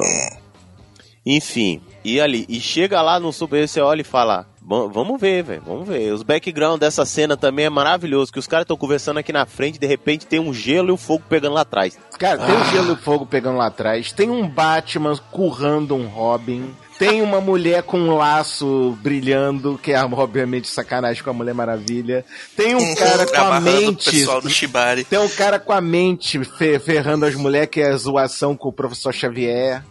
[1.23, 5.43] Enfim, e ali, e chega lá no super, você olha e fala, "Vam- vamos ver,
[5.43, 6.11] velho, vamos ver.
[6.11, 9.79] Os background dessa cena também é maravilhoso, que os caras estão conversando aqui na frente,
[9.79, 11.97] de repente tem um gelo e o fogo pegando lá atrás.
[12.17, 16.73] Cara, tem um gelo e fogo pegando lá atrás, tem um Batman currando um Robin,
[16.97, 22.23] tem uma mulher com um laço brilhando, que é obviamente sacanagem com a Mulher Maravilha,
[22.55, 24.11] tem um cara com a o mente.
[24.11, 25.03] pessoal do Shibari.
[25.03, 28.69] Tem um cara com a mente fe- ferrando as mulheres, que é a zoação com
[28.69, 29.83] o professor Xavier.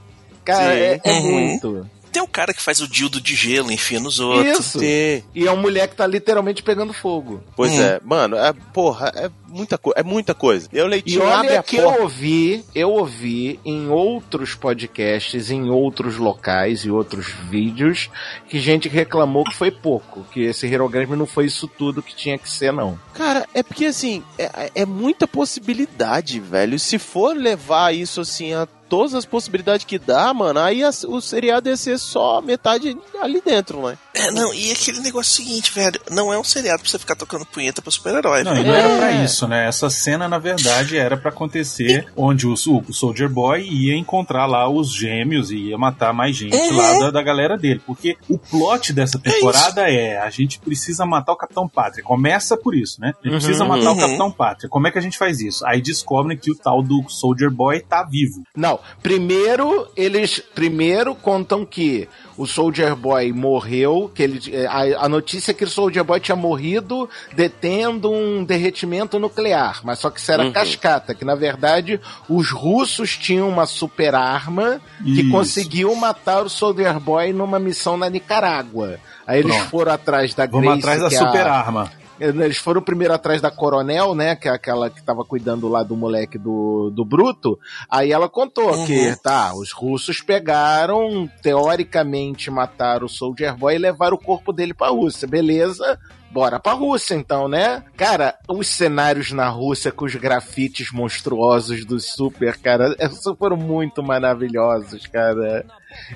[0.45, 0.81] Cara, Sim.
[0.81, 1.23] é, é Uhum.
[1.31, 1.91] muito.
[2.15, 4.59] Tem o cara que faz o dildo de gelo, enfia nos outros.
[4.61, 4.79] Isso.
[4.79, 5.23] Sim.
[5.35, 7.43] E é uma mulher que tá literalmente pegando fogo.
[7.57, 7.83] Pois Hum.
[7.83, 10.69] é, mano, é, porra, é muita, é muita coisa.
[10.73, 11.99] Eu E leitinho abre olha a que porta.
[11.99, 18.09] eu ouvi, eu ouvi em outros podcasts, em outros locais e outros vídeos,
[18.49, 22.39] que gente reclamou que foi pouco, que esse Hirogami não foi isso tudo que tinha
[22.39, 22.97] que ser, não.
[23.13, 26.79] Cara, é porque assim, é, é muita possibilidade, velho.
[26.79, 31.21] Se for levar isso assim a todas as possibilidades que dá, mano, aí a- o
[31.21, 33.99] seriado ia ser só metade ali dentro, né?
[34.15, 37.45] É, não, e aquele negócio seguinte, velho, não é um seriado pra você ficar tocando
[37.45, 38.65] punheta pra super-herói, Não, velho.
[38.65, 38.97] e não era É.
[38.99, 39.67] pra isso, né?
[39.67, 44.69] Essa cena, na verdade, era pra acontecer onde o, o Soldier Boy ia encontrar lá
[44.69, 46.77] os gêmeos e ia matar mais gente Uhum.
[46.77, 47.83] lá da, da galera dele.
[47.85, 52.05] Porque o plot dessa temporada é, a gente precisa matar o Capitão Pátria.
[52.05, 53.13] Começa por isso, né?
[53.21, 53.97] A gente precisa matar Uhum.
[53.97, 54.69] o Capitão Pátria.
[54.71, 55.67] Como é que a gente faz isso?
[55.67, 58.45] Aí descobrem que o tal do Soldier Boy tá vivo.
[58.57, 65.09] Não, primeiro eles primeiro contam que o Soldier Boy morreu, que ele é, a, a
[65.09, 70.19] notícia é que o Soldier Boy tinha morrido detendo um derretimento nuclear, mas só que
[70.21, 70.53] isso era Uhum.
[70.53, 75.31] cascata, que na verdade os russos tinham uma super arma que Isso.
[75.31, 78.99] conseguiu matar o Soldier Boy numa missão na Nicarágua.
[79.27, 79.71] Aí eles Pronto.
[79.71, 81.93] foram atrás da Vamos Grace, atrás da que é super a, arma.
[82.21, 84.37] Eles foram primeiro atrás da Coronel, né?
[84.37, 87.59] Que é aquela que tava cuidando lá do moleque do, do Bruto.
[87.91, 88.87] Aí ela contou Uhum.
[88.87, 94.73] que, tá, os russos pegaram, teoricamente mataram o Soldier Boy e levaram o corpo dele
[94.75, 95.27] pra Rússia.
[95.27, 95.99] Beleza?
[96.31, 97.85] Bora pra Rússia, então, né?
[97.97, 102.97] Cara, os cenários na Rússia com os grafites monstruosos do Super, cara,
[103.39, 105.65] foram muito maravilhosos, cara.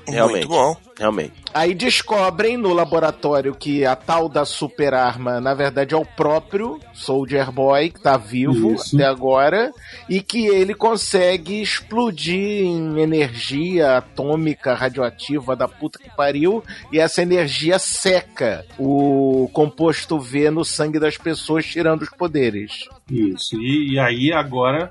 [0.07, 0.47] Realmente.
[0.47, 0.77] Muito bom.
[0.99, 1.33] Realmente.
[1.55, 6.81] Aí descobrem no laboratório que a tal da super arma, na verdade, é o próprio
[6.93, 8.97] Soldier Boy, que tá vivo Isso.
[8.97, 9.73] até agora,
[10.09, 17.23] e que ele consegue explodir em energia atômica radioativa da puta que pariu, e essa
[17.23, 22.89] energia seca o composto V no sangue das pessoas, tirando os poderes.
[23.11, 23.57] Isso.
[23.57, 24.91] E, e aí agora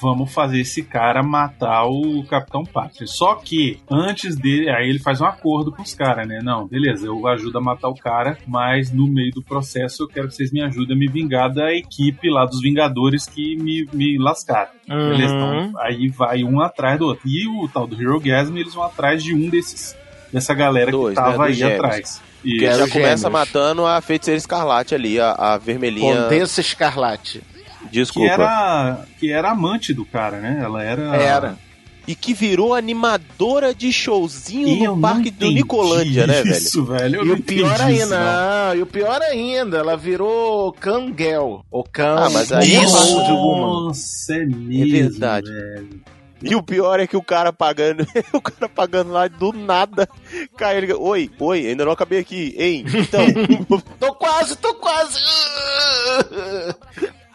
[0.00, 3.06] vamos fazer esse cara matar o Capitão Pátria.
[3.06, 6.40] Só que antes dele, aí ele faz um acordo com os caras, né?
[6.42, 10.28] Não, beleza, eu ajudo a matar o cara, mas no meio do processo eu quero
[10.28, 14.18] que vocês me ajudem a me vingar da equipe lá dos Vingadores que me, me
[14.18, 14.70] lascaram.
[14.86, 15.34] Beleza?
[15.34, 15.64] Uhum.
[15.66, 17.28] Então, aí vai um atrás do outro.
[17.28, 19.96] E o tal do Hero Gasm, eles vão atrás de um desses
[20.32, 21.78] dessa galera Dois, que tava né, aí gêmeos.
[21.78, 22.22] atrás.
[22.44, 23.22] E Que já começa gêmeos.
[23.32, 26.22] matando a feiticeira escarlate ali, a, a vermelhinha.
[26.24, 27.42] Condessa Escarlate.
[27.86, 28.30] Que Desculpa.
[28.32, 30.60] era que era amante do cara, né?
[30.62, 31.66] Ela era Era.
[32.08, 36.54] E que virou animadora de showzinho E no parque do Nicolândia, né, velho?
[36.56, 37.16] Isso, velho.
[37.16, 38.66] Eu E não o pior entendi isso, ainda, não.
[38.68, 41.64] não, e o pior ainda, ela virou Kangel.
[41.68, 43.24] O Kang Ah, mas aí- Isso.
[43.24, 43.86] de Woman.
[43.88, 45.50] Nossa, é mesmo, verdade.
[45.52, 46.00] velho.
[46.42, 50.08] E o pior é que o cara pagando, o cara pagando lá do nada,
[50.56, 52.84] cai ele, oi, oi, ainda não acabei aqui, hein?
[52.86, 53.20] Então,
[53.98, 55.18] Tô quase, tô quase.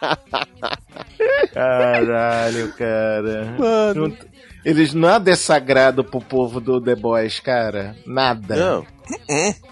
[1.52, 3.54] Caralho, cara.
[3.58, 4.16] mano, Não-
[4.64, 7.96] Eles nada é sagrado pro povo do The Boys, cara.
[8.06, 8.54] Nada.
[8.56, 8.86] não.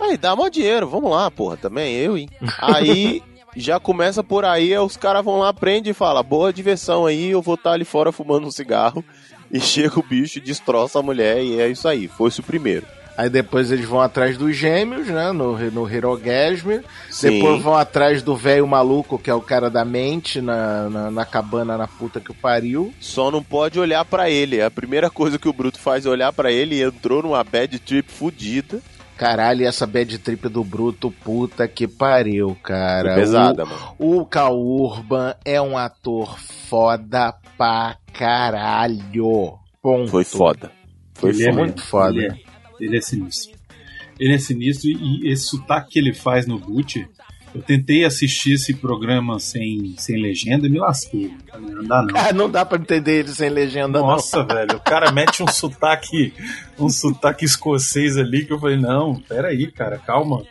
[0.01, 2.29] Aí dá mó dinheiro, vamos lá, porra, também eu, hein?
[2.59, 3.23] Aí
[3.57, 7.41] já começa por aí, os caras vão lá, prende e fala, boa diversão aí, eu
[7.41, 9.05] vou estar ali fora fumando um cigarro.
[9.53, 12.87] E chega o bicho e destroça a mulher, e é isso aí, foi-se o primeiro.
[13.17, 15.33] Aí depois eles vão atrás dos gêmeos, né?
[15.33, 16.81] No, no Hirogasm.
[17.11, 17.31] Sim.
[17.31, 21.25] Depois vão atrás do velho maluco, que é o cara da mente, na, na, na
[21.25, 22.95] cabana na puta que o pariu.
[23.01, 24.63] Só não pode olhar pra ele.
[24.63, 27.79] A primeira coisa que o Bruto faz é olhar pra ele e entrou numa bad
[27.81, 28.81] trip fudida.
[29.21, 33.13] Caralho, e essa bad trip do Bruto, puta que pariu, cara.
[33.13, 33.95] Foi pesada, mano.
[33.99, 39.59] O, o Cal Urban é um ator foda pra caralho.
[39.83, 40.11] Ponto.
[40.11, 40.73] Foi foda.
[41.13, 41.53] Foi é foda.
[41.53, 42.39] muito foda.
[42.81, 43.53] Ele é, sinistro.
[44.19, 47.07] Ele é sinistro e, esse sotaque que ele faz no boot.
[47.53, 51.35] Eu tentei assistir esse programa sem, sem legenda e me lasquei.
[51.59, 52.17] Não dá não.
[52.17, 56.33] Ah, não dá pra entender ele sem legenda, Nossa, velho, o cara mete um sotaque,
[56.79, 60.45] um sotaque escocês ali que eu falei, não, peraí, cara, calma.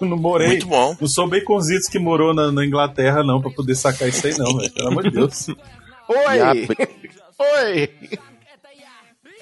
[0.00, 0.48] Eu não morei.
[0.48, 0.96] Muito bom.
[1.00, 4.56] Não sou baconzitos que morou na, na Inglaterra, não, pra poder sacar isso aí, não,
[4.56, 4.72] velho.
[4.72, 5.48] Pelo amor de Deus.
[5.48, 5.56] não.
[6.08, 6.66] Oi!
[7.38, 7.90] Oi!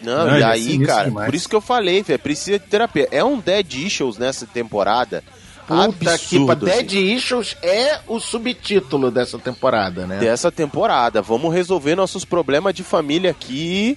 [0.03, 1.27] Não, Não, e é aí, cara, demais.
[1.27, 3.09] por isso que eu falei, velho, precisa de terapia.
[3.11, 5.23] É um Dead Issues nessa temporada.
[5.67, 10.19] Puta que absurdo, assim, Dead Issues é o subtítulo dessa temporada, né?
[10.19, 11.23] dessa temporada.
[11.23, 13.97] Vamos resolver nossos problemas de família aqui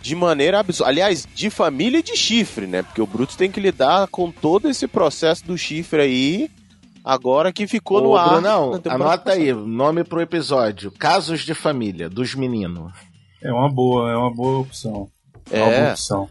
[0.00, 0.90] de maneira absurda.
[0.90, 2.82] Aliás, de família e de chifre, né?
[2.82, 6.50] Porque o Brutus tem que lidar com todo esse processo do chifre aí,
[7.04, 8.28] agora que ficou no Ô, ar.
[8.28, 10.92] Brunão, na temporada anota aí, nome pro episódio.
[10.92, 12.92] Casos de família, dos meninos.
[13.42, 15.08] É uma boa, é uma boa opção.
[15.50, 15.90] É uma boa É.
[15.92, 16.28] opção.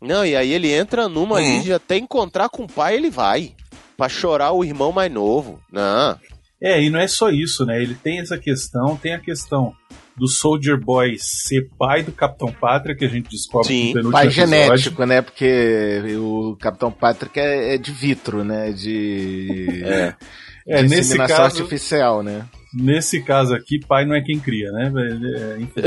[0.00, 1.62] Não, e aí ele entra numa ali Uhum.
[1.62, 3.52] de até encontrar com o pai, ele vai.
[3.96, 5.60] Pra chorar o irmão mais novo.
[5.70, 6.18] Não.
[6.62, 7.82] É, e não é só isso, né?
[7.82, 9.74] Ele tem essa questão, tem a questão
[10.16, 14.12] do Soldier Boy ser pai do Capitão Pátria, que a gente descobre Sim, no penúltimo
[14.12, 14.48] Pai episódio.
[14.50, 15.22] genético, né?
[15.22, 18.72] Porque o Capitão Patrick é, é de vitro, né?
[18.72, 20.14] De, É.
[20.66, 22.44] É, de nesse inseminação caso, artificial, né?
[22.72, 24.92] Nesse caso aqui, pai não é quem cria, né?
[24.94, 25.82] É, enfim.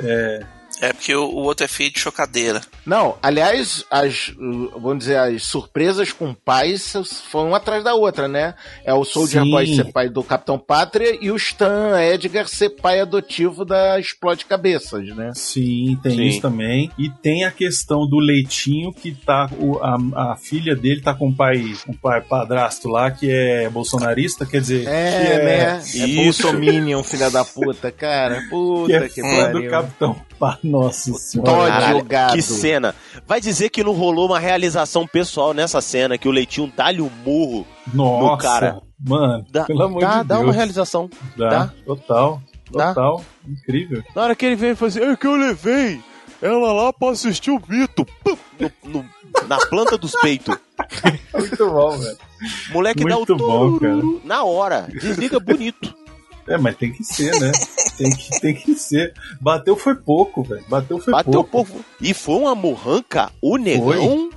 [0.06, 2.60] É porque o, o outro é feio de chocadeira.
[2.86, 6.92] Não, aliás, as, vamos dizer, as surpresas com pais
[7.30, 8.54] foram uma atrás da outra, né?
[8.84, 9.50] É o Soldier Sim.
[9.50, 14.44] Boy ser pai do Capitão Pátria e o Stan Edgar ser pai adotivo da Explode
[14.46, 15.32] Cabeças, né?
[15.34, 16.22] Sim, tem Sim.
[16.22, 16.90] isso também.
[16.98, 19.50] E tem a questão do leitinho que tá.
[19.58, 23.68] O, a, a filha dele tá com o pai, o pai padrasto lá, que é
[23.68, 25.76] bolsonarista, quer dizer, É, que né?
[25.76, 26.42] É Isso.
[26.42, 28.40] Bolsominion, filha da puta, cara.
[28.48, 29.70] que Puta é que, fã do pariu.
[29.70, 30.58] Capitão Pá.
[30.70, 31.92] Nossa senhora.
[31.92, 32.34] Todd gado.
[32.34, 32.94] que cena.
[33.26, 37.10] Vai dizer que não rolou uma realização pessoal nessa cena, que o Leitinho dá-lhe um
[37.24, 37.66] murro.
[37.92, 38.82] Nossa, no cara.
[39.02, 40.46] Mano, Dá, pelo amor dá, de dá Deus.
[40.46, 41.08] uma realização.
[41.36, 41.72] Dá, dá.
[41.86, 42.42] total.
[42.70, 42.88] Dá.
[42.94, 43.24] Total.
[43.48, 44.02] Incrível.
[44.14, 46.00] Na hora que ele vem e fala assim, é que eu levei
[46.42, 48.06] ela lá pra assistir o mito.
[48.58, 49.04] No- no-
[49.48, 50.56] na planta dos peitos.
[51.34, 52.16] Muito bom, velho.
[52.72, 54.86] Moleque dá o Muito bom, tururu na hora.
[55.00, 55.94] Desliga bonito.
[56.50, 57.52] É, mas tem que ser, né?
[57.96, 59.14] tem, que, tem que ser.
[59.40, 60.64] Bateu foi pouco, velho.
[60.68, 61.72] Bateu foi Bateu o pouco.
[61.72, 61.84] povo.
[62.00, 63.30] E foi uma morranca.
[63.40, 64.30] O negão.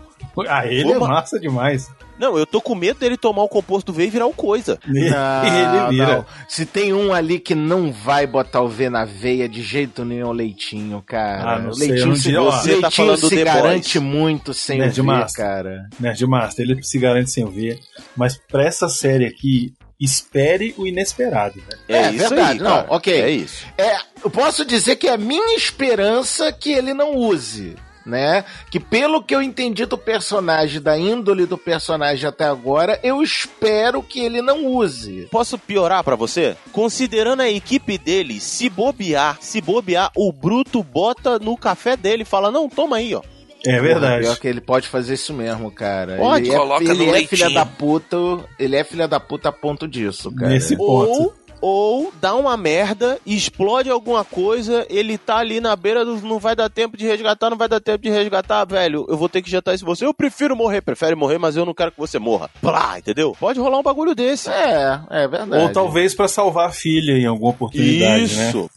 [0.47, 1.89] Ah, ele é Uma- massa demais.
[2.19, 4.79] Não, eu tô com medo dele tomar o composto V e virar o coisa.
[4.87, 5.43] Ele, Não,
[5.87, 6.17] ele vira.
[6.17, 6.25] não.
[6.47, 10.27] Se tem um ali que não vai botar o V na veia de jeito nenhum,
[10.27, 11.55] é o leitinho, cara.
[11.55, 12.49] Ah, não o sei, leitinho não se, diria, ó.
[12.49, 15.45] leitinho tá falando do se garante muito sem Nerd o V, Master.
[15.45, 15.89] cara.
[15.99, 17.79] Nerd Master, ele se garante sem ver.
[18.15, 19.73] Mas pra essa série aqui,
[20.03, 21.77] espere o inesperado, né?
[21.87, 22.87] É, É, isso verdade, aí, não, cara.
[22.89, 23.21] ok.
[23.21, 23.65] É isso.
[23.77, 27.75] É, eu posso dizer que é a minha esperança que ele não use.
[28.05, 28.43] Né?
[28.69, 34.03] Que pelo que eu entendi do personagem, da índole do personagem até agora, eu espero
[34.03, 35.25] que ele não use.
[35.31, 36.57] Posso piorar pra você?
[36.73, 42.25] Considerando a equipe dele, se bobear, se bobear, o Bruto bota no café dele e
[42.25, 43.21] fala: Não, toma aí, ó.
[43.65, 44.23] É verdade.
[44.23, 46.17] Pior que ele pode fazer isso mesmo, cara.
[46.17, 48.17] Pode, ele é, coloca ele no é filha da puta,
[48.59, 50.49] ele é filha da puta a ponto disso, cara.
[50.49, 51.09] Nesse ponto.
[51.09, 51.33] Ou,
[51.65, 56.17] ou dá uma merda, explode alguma coisa, ele tá ali na beira do.
[56.17, 59.05] Não vai dar tempo de resgatar, não vai dar tempo de resgatar, velho.
[59.07, 60.05] Eu vou ter que injetar isso em você.
[60.05, 62.49] Eu prefiro morrer, prefere morrer, mas eu não quero que você morra.
[62.59, 63.33] Plá, entendeu?
[63.39, 64.49] Pode rolar um bagulho desse.
[64.49, 65.63] É, é verdade.
[65.63, 68.49] Ou talvez pra salvar a filha em alguma oportunidade, né?
[68.49, 68.69] Isso.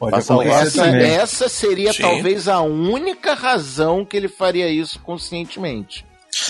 [0.00, 1.10] Pode Essa, também.
[1.10, 2.00] essa seria Sim.
[2.00, 6.06] talvez a única razão que ele faria isso conscientemente.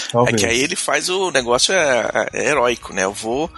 [0.09, 0.41] É Talvez.
[0.41, 3.03] que aí ele faz o negócio é, é heróico, né?
[3.03, 3.51] Eu vou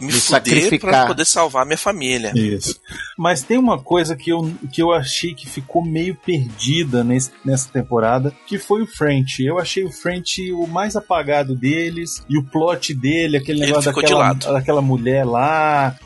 [0.00, 0.90] me, Me fuder sacrificar.
[0.90, 2.32] pra poder salvar minha família.
[2.34, 2.78] Isso.
[3.16, 7.68] Mas tem uma coisa que eu, que eu achei que ficou meio perdida nesse, nessa
[7.68, 9.42] temporada, que foi o French.
[9.42, 13.92] Eu achei o French o mais apagado deles, e o plot dele, aquele Ele negócio
[13.92, 15.96] daquela, daquela mulher lá.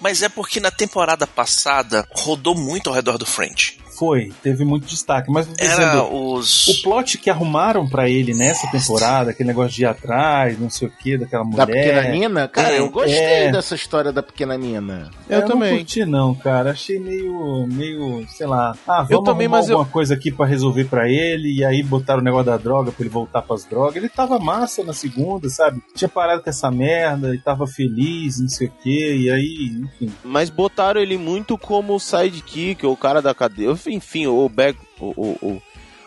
[0.00, 3.78] Mas é porque na temporada passada rodou muito ao redor do French.
[3.98, 5.30] Foi, teve muito destaque.
[5.30, 6.68] Mas Era dizendo, os.
[6.68, 10.88] o plot que arrumaram pra ele nessa temporada, aquele negócio de ir atrás, não sei
[10.88, 11.58] o que, daquela mulher.
[11.58, 12.48] Da pequena Nina?
[12.48, 13.50] Cara, É, eu gostei é.
[13.52, 15.10] dessa história da pequena Nina.
[15.28, 15.76] Eu, Eu não também.
[15.78, 16.70] curti não, cara.
[16.70, 18.74] Achei meio, meio, sei lá.
[18.86, 21.64] Ah, vamos Eu também, arrumar mas eu- alguma coisa aqui pra resolver pra ele e
[21.64, 23.96] aí botaram o negócio da droga pra ele voltar pras drogas.
[23.96, 25.82] Ele tava massa na segunda, sabe?
[25.94, 29.16] Tinha parado com essa merda e tava feliz, não sei o quê.
[29.18, 30.12] E aí, enfim.
[30.24, 33.68] Mas botaram ele muito como sidekick, ou o cara da cadeia.
[33.88, 34.78] Enfim, o back.
[35.00, 35.62] O, o, o,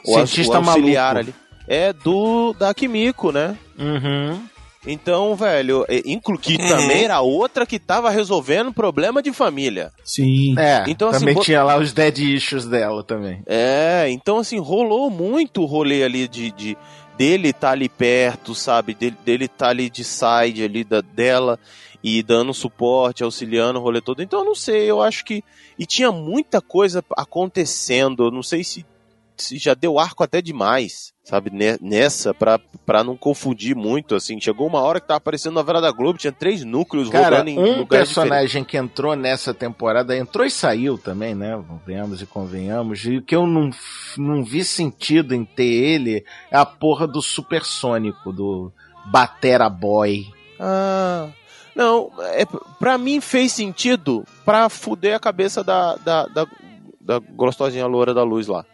[0.05, 1.31] o Cientista o auxiliar maluco.
[1.31, 1.41] ali.
[1.67, 3.57] É do da Kimiko, né?
[3.79, 4.41] Uhum.
[4.85, 6.67] Então, velho, é, inclu que Uhum.
[6.67, 9.91] também era outra que tava resolvendo problema de família.
[10.03, 10.55] Sim.
[10.57, 13.43] É, Então, assim, também bo- tinha lá os dead issues dela também.
[13.45, 16.75] É, então assim, rolou muito o rolê ali de, de
[17.15, 18.95] dele tá ali perto, sabe?
[18.95, 21.59] Dele, dele tá ali de side ali da, dela
[22.03, 24.21] e dando suporte, auxiliando o rolê todo.
[24.23, 25.43] Então eu não sei, eu acho que.
[25.77, 28.85] E tinha muita coisa acontecendo, eu não sei se,
[29.37, 31.49] se já deu arco até demais, sabe?
[31.51, 34.39] Ne- Nessa, pra, pra não confundir muito, assim.
[34.39, 37.49] Chegou uma hora que tava aparecendo na Vera da Globo, tinha três núcleos Cara, rodando
[37.49, 38.13] em um lugares diferentes.
[38.15, 41.59] personagem que entrou nessa temporada, entrou e saiu também, né?
[41.85, 43.03] Venhamos e convenhamos.
[43.05, 43.69] E o que eu não,
[44.17, 48.71] não vi sentido em ter ele é a porra do supersônico, do
[49.05, 50.25] Batera Boy.
[50.59, 51.29] Ah.
[51.75, 52.45] Não, é,
[52.79, 56.47] pra mim fez sentido pra fuder a cabeça da, da, da,
[56.99, 58.65] da gostosinha loura da luz lá.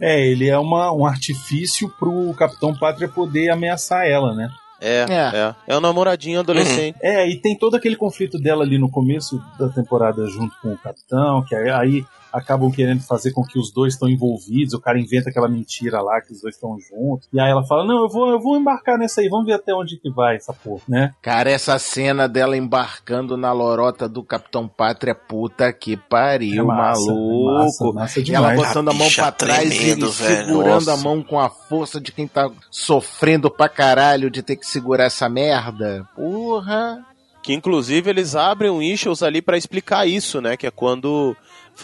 [0.00, 4.48] É, ele é uma, um artifício pro Capitão Pátria poder ameaçar ela, né?
[4.80, 5.36] É, É.
[5.36, 5.54] é.
[5.66, 6.96] É o namoradinho adolescente.
[7.02, 10.78] É, e tem todo aquele conflito dela ali no começo da temporada junto com o
[10.78, 14.98] capitão, que aí, aí acabam querendo fazer com que os dois estão envolvidos, o cara
[14.98, 17.28] inventa aquela mentira lá que os dois estão juntos.
[17.32, 19.74] E aí ela fala: "Não, eu vou eu vou embarcar nessa aí, vamos ver até
[19.74, 21.12] onde que vai essa porra", né?
[21.22, 27.00] Cara, essa cena dela embarcando na lorota do Capitão Pátria, puta que pariu, É massa,
[27.06, 27.44] maluco.
[27.54, 30.46] massa, massa E ela botando a mão bicha pra trás tremendo, e velho.
[30.46, 31.04] segurando a Nossa.
[31.04, 35.28] mão com a força de quem tá sofrendo pra caralho de ter que segurar essa
[35.28, 36.06] merda.
[36.14, 37.04] Porra.
[37.42, 40.56] Que inclusive eles abrem um issues ali pra explicar isso, né?
[40.56, 41.34] Que é quando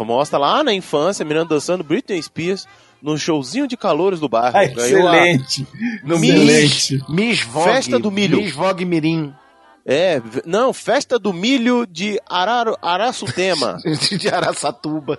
[0.02, 2.66] mostra lá na infância, a menina dançando Britney Spears
[3.02, 4.56] no showzinho de calores do bairro.
[4.56, 5.66] Ah, a- excelente.
[6.02, 7.04] No excelente.
[7.08, 7.70] Miss Vogue.
[7.70, 8.38] Festa do milho.
[8.38, 9.32] Miss Vogue Mirim.
[9.86, 13.76] É, não, festa do milho de Araro, Araçutema,
[14.18, 15.18] de Araçatuba.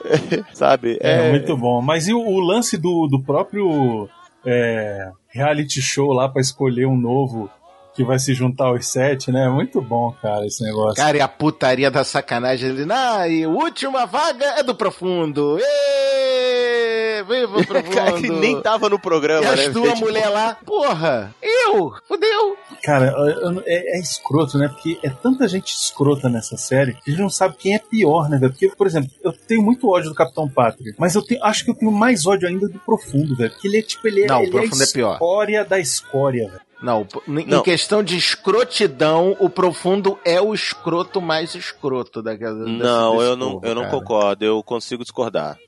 [0.52, 0.98] sabe?
[1.00, 1.80] É, muito bom.
[1.80, 4.08] Mas e o, o lance do, do próprio
[4.44, 7.48] é, reality show lá pra escolher um novo
[7.94, 9.48] que vai se juntar aos sete, né?
[9.48, 10.96] Muito bom, cara, esse negócio.
[10.96, 12.70] Cara, e a putaria da sacanagem.
[12.70, 15.58] Ele, ah, e a última vaga é do profundo.
[15.60, 17.94] Ê, viva o profundo.
[17.94, 19.68] Cara, que nem tava no E programa, as né?
[19.68, 22.56] duas Tipo, mulheres lá, porra, eu, fudeu.
[22.82, 24.68] Cara, eu- eu- é, é escroto, né?
[24.68, 28.28] Porque é tanta gente escrota nessa série que a gente não sabe quem é pior,
[28.28, 28.52] né, velho?
[28.52, 31.70] Porque, por exemplo, eu tenho muito ódio do Capitão Pátria, mas eu tenho- acho que
[31.70, 33.50] eu tenho mais ódio ainda do Profundo, velho.
[33.52, 35.12] Porque ele é tipo, ele é, Não, o ele Profundo a é pior.
[35.14, 36.60] escória da escória, velho.
[36.82, 37.62] Não, em Não.
[37.62, 42.66] questão de escrotidão, o profundo é o escroto mais escroto daquela.
[42.66, 43.94] Não, eu não, povo, eu não cara.
[43.94, 45.58] concordo, eu consigo discordar.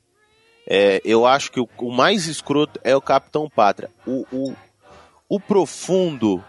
[0.68, 3.90] É, eu acho que o, o mais escroto é o Capitão Pátria.
[4.06, 4.54] O, o,
[5.28, 6.42] o profundo,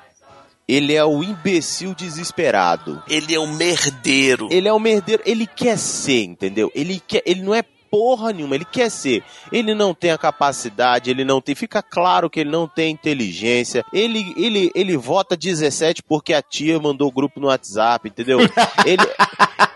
[0.67, 3.03] ele é o imbecil desesperado.
[3.07, 4.47] Ele é um merdeiro.
[4.49, 6.71] Ele é o merdeiro, ele quer ser, entendeu?
[6.73, 9.23] Ele quer, ele não é porra nenhuma, ele quer ser.
[9.51, 13.85] Ele não tem a capacidade, ele não tem, fica claro que ele não tem inteligência.
[13.93, 18.39] Ele ele ele vota 17 porque a tia mandou o grupo no WhatsApp, entendeu?
[18.85, 19.03] ele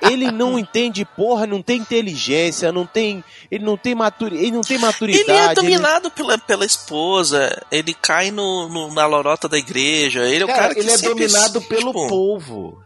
[0.01, 4.61] ele não entende porra, não tem inteligência, não tem, ele não tem maturi, ele não
[4.61, 5.23] tem maturidade.
[5.29, 10.21] Ele é ele- dominado pela, pela esposa, ele cai no, no- na lorota da igreja,
[10.27, 12.83] ele é o Cara, cara que ele é dominado pelo tipo, povo.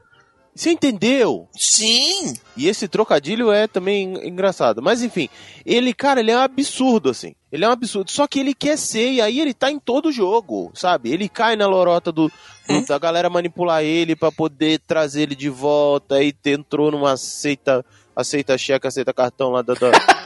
[0.55, 1.47] Você entendeu?
[1.57, 4.81] Sim, E esse trocadilho é também en- engraçado.
[4.81, 5.27] Mas enfim,
[5.65, 7.33] ele, cara, ele é um absurdo, assim.
[7.51, 8.11] Ele é um absurdo.
[8.11, 11.11] Só que ele quer ser, e aí ele tá em todo jogo, sabe?
[11.11, 12.31] Ele cai na lorota do,
[12.67, 16.15] do- da galera manipular ele pra poder trazer ele de volta.
[16.15, 17.83] Aí te- entrou numa aceita,
[18.15, 19.73] aceita cheque, aceita cartão lá da.
[19.73, 19.91] da...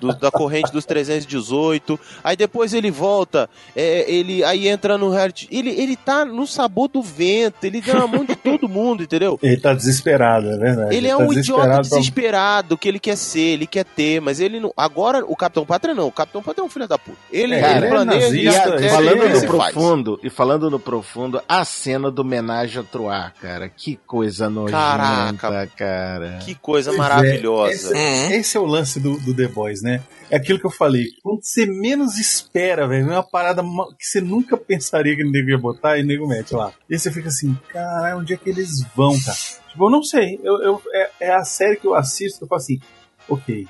[0.00, 1.98] do- da corrente dos 318.
[2.22, 5.48] Aí depois ele volta, é, ele aí entra no reality.
[5.50, 9.38] Ele, ele tá no sabor do vento, ele dá na mão de todo mundo, entendeu?
[9.42, 10.94] Ele tá desesperado, é verdade.
[10.96, 14.20] Ele é tá um idiota desesperado pra- desesperado que ele quer ser, ele quer ter,
[14.20, 14.72] mas ele não.
[14.76, 16.06] Agora, o Capitão Pátria não.
[16.08, 17.18] O Capitão Pátria é um filho da puta.
[17.32, 19.72] Ele, É, ele ele é planeja nazista, e a- falando ele no faz.
[19.72, 23.68] profundo, e falando no profundo, a cena do homenagem a Troar, cara.
[23.68, 25.68] Que coisa nojenta, Caraca.
[25.76, 26.38] cara.
[26.42, 27.72] Que coisa Pois é, maravilhosa.
[27.72, 28.29] esse- Uhum.
[28.30, 30.02] Esse é o lance do, do The Boys, né?
[30.30, 31.04] É aquilo que eu falei.
[31.22, 33.62] Quando você menos espera, velho, é uma parada
[33.98, 36.72] que você nunca pensaria que o nego ia botar e o nego mete lá.
[36.88, 39.36] E aí você fica assim, caralho, onde é que eles vão, cara?
[39.70, 40.38] Tipo, eu não sei.
[40.42, 42.80] Eu, eu- é, é a série que eu assisto que eu falo assim,
[43.28, 43.66] ok,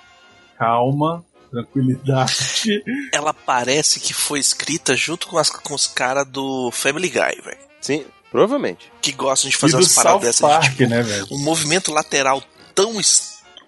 [0.59, 2.83] calma, tranquilidade.
[3.13, 7.59] ela parece que foi escrita junto com, as- com os caras do Family Guy, velho.
[7.81, 8.93] Sim, provavelmente.
[9.01, 10.63] Que gostam de E fazer do umas paradas South dessas.
[10.65, 11.27] Park, de, tipo, né, velho?
[11.31, 12.43] um movimento lateral
[12.75, 13.01] tão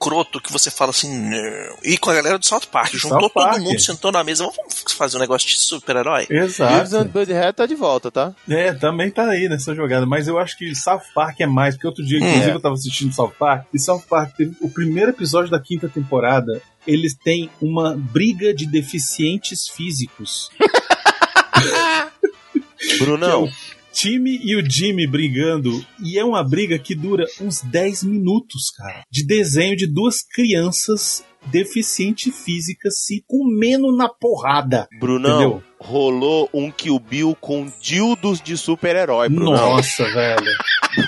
[0.03, 1.77] escroto que você fala assim, não.
[1.85, 3.61] E com a galera do South Park, juntou South todo Park.
[3.61, 6.27] mundo, sentou na mesa, vamos fazer um negócio de super-herói?
[6.27, 6.97] Beavis Exato.
[6.97, 8.35] and Butthead tá de volta, tá?
[8.49, 11.87] É, também tá aí nessa jogada, mas eu acho que South Park é mais, porque
[11.87, 15.51] outro dia, inclusive, eu tava assistindo South Park, e South Park teve o primeiro episódio
[15.51, 20.51] da quinta temporada, eles têm uma briga de deficientes físicos.
[22.99, 23.49] Brunão,
[23.93, 29.05] Time e o Jimmy brigando, e é uma briga que dura uns 10 minutos, cara,
[29.11, 34.89] de desenho de duas crianças deficientes físicas se comendo na porrada.
[34.99, 35.63] Brunão, Entendeu?
[35.79, 39.53] rolou um Kill Bill com dildos de super-herói, Brunão.
[39.75, 40.57] Nossa, velho.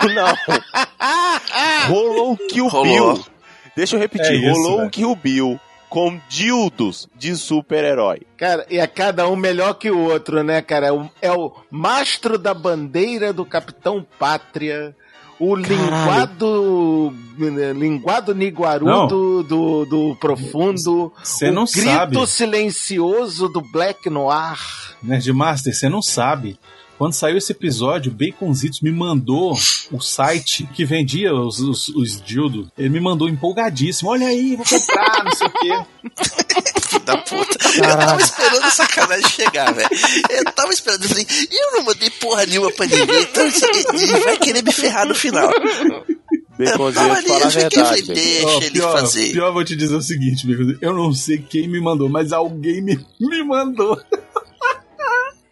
[0.01, 0.37] Brunão.
[1.89, 3.15] rolou um Kill Rolou.
[3.15, 3.27] Bill.
[3.77, 4.91] Deixa eu repetir, É isso, rolou um velho.
[4.91, 5.61] Kill Bill
[5.95, 8.23] com dildos de super-herói.
[8.37, 10.89] Cara, e é cada um melhor que o outro, né, cara?
[10.89, 14.93] É o, é o mastro da bandeira do Capitão Pátria,
[15.39, 17.15] o linguado
[17.77, 22.27] linguado niguaru do, do, do Profundo, Você o não grito sabe.
[22.27, 24.59] silencioso do Black Noir.
[25.01, 26.59] Nerdmaster, você não sabe.
[26.97, 29.59] Quando saiu esse episódio, o Baconzitos me mandou
[29.91, 32.69] o site que vendia os, os, os dildos.
[32.79, 34.11] Ele me mandou empolgadíssimo.
[34.11, 35.69] Olha aí, vou comprar, não sei o quê.
[36.89, 37.59] Filho da puta.
[37.77, 39.89] Eu tava esperando a sacanagem chegar, velho.
[40.31, 44.37] Eu tava esperando, eu falei, eu não mandei porra nenhuma pra ninguém, então ele vai
[44.39, 45.51] querer me ferrar no final.
[46.57, 49.33] Ali, fala a verdade, falei, deixa ele pior, fazer.
[49.33, 50.47] pior, vou te dizer o seguinte.
[50.81, 54.01] Eu não sei quem me mandou, mas alguém me, me mandou.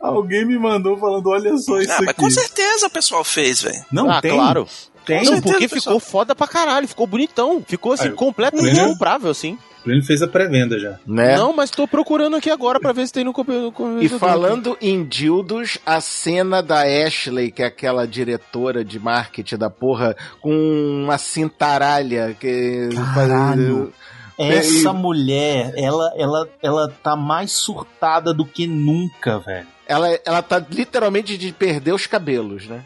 [0.08, 2.20] Alguém me mandou falando, olha só isso Ah, mas aqui.
[2.20, 3.84] com certeza o pessoal fez, velho.
[3.92, 4.32] Não ah, tem.
[4.32, 4.66] claro.
[5.04, 5.18] Tem.
[5.18, 5.98] Não, certeza, porque pessoal.
[5.98, 7.62] ficou foda pra caralho, ficou bonitão.
[7.66, 8.92] Ficou assim, Ah, completamente uhum.
[8.92, 9.58] comprável, assim.
[9.84, 10.96] Ele fez a pré-venda já.
[11.04, 11.36] Né?
[11.36, 14.18] Não, mas tô procurando aqui agora pra ver se tem no comp- no E computador.
[14.20, 20.14] falando em dildos, a cena da Ashley, que é aquela diretora de marketing da porra,
[20.40, 20.52] com
[21.04, 23.92] uma cintaralha que Caralho.
[24.38, 29.66] Essa E- mulher, ela, ela, ela tá mais surtada do que nunca, velho.
[29.92, 32.82] Ela, ela tá literalmente de perder os cabelos, né?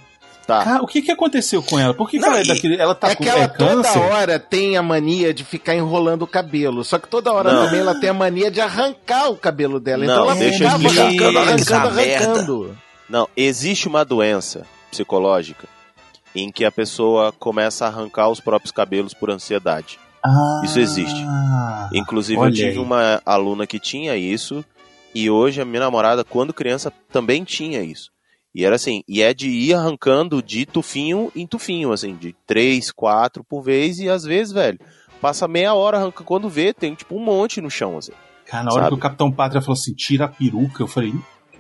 [0.46, 0.62] Tá.
[0.62, 1.92] Cara, o que que aconteceu com ela?
[1.92, 2.76] Por que, que Não, ela é daquele.
[2.76, 6.22] Ela tá é com que ela é toda hora tem a mania de ficar enrolando
[6.22, 6.84] o cabelo.
[6.84, 7.64] Só que toda hora Não.
[7.64, 10.04] também ela tem a mania de arrancar o cabelo dela.
[10.04, 11.02] Não, então ela deixa eu explicar.
[11.02, 12.78] arrancando, arrancando, arrancando.
[13.09, 15.66] Não, existe uma doença psicológica
[16.34, 19.98] em que a pessoa começa a arrancar os próprios cabelos por ansiedade.
[20.24, 21.24] Ah, Isso existe.
[21.92, 22.78] Inclusive, eu tive aí.
[22.78, 24.64] uma aluna que tinha isso,
[25.22, 28.10] e hoje a minha namorada, quando criança, também tinha isso.
[28.54, 32.90] E era assim, e é de ir arrancando de tufinho em tufinho, assim, de três,
[32.90, 34.78] quatro por vez, e às vezes, velho,
[35.20, 38.12] passa meia hora arranca quando vê, tem tipo um monte no chão, assim.
[38.46, 38.94] Cara, na hora sabe?
[38.94, 41.12] que o Capitão Pátria falou assim, tira a peruca, eu falei,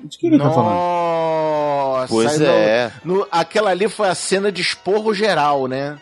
[0.04, 0.76] De quem ele tá falando?
[0.76, 2.08] Nossa!
[2.08, 2.92] Pois é.
[3.04, 5.98] no- no- aquela ali foi a cena de esporro geral, né?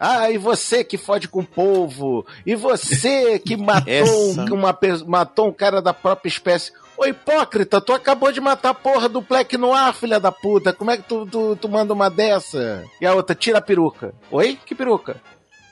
[0.00, 2.24] Ah, e você que fode com o povo?
[2.46, 6.72] E você que matou, um- uma, matou um cara da própria espécie?
[6.98, 10.72] Ô hipócrita, tu acabou de matar a porra do Black Noir, filha da puta.
[10.72, 12.84] Como é que tu, tu, tu manda uma dessa?
[13.00, 14.12] E a outra, tira a peruca.
[14.32, 14.58] Oi?
[14.66, 15.20] Que peruca?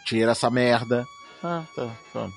[0.05, 1.05] Tira essa merda.
[1.43, 2.29] Ah, tá, tá.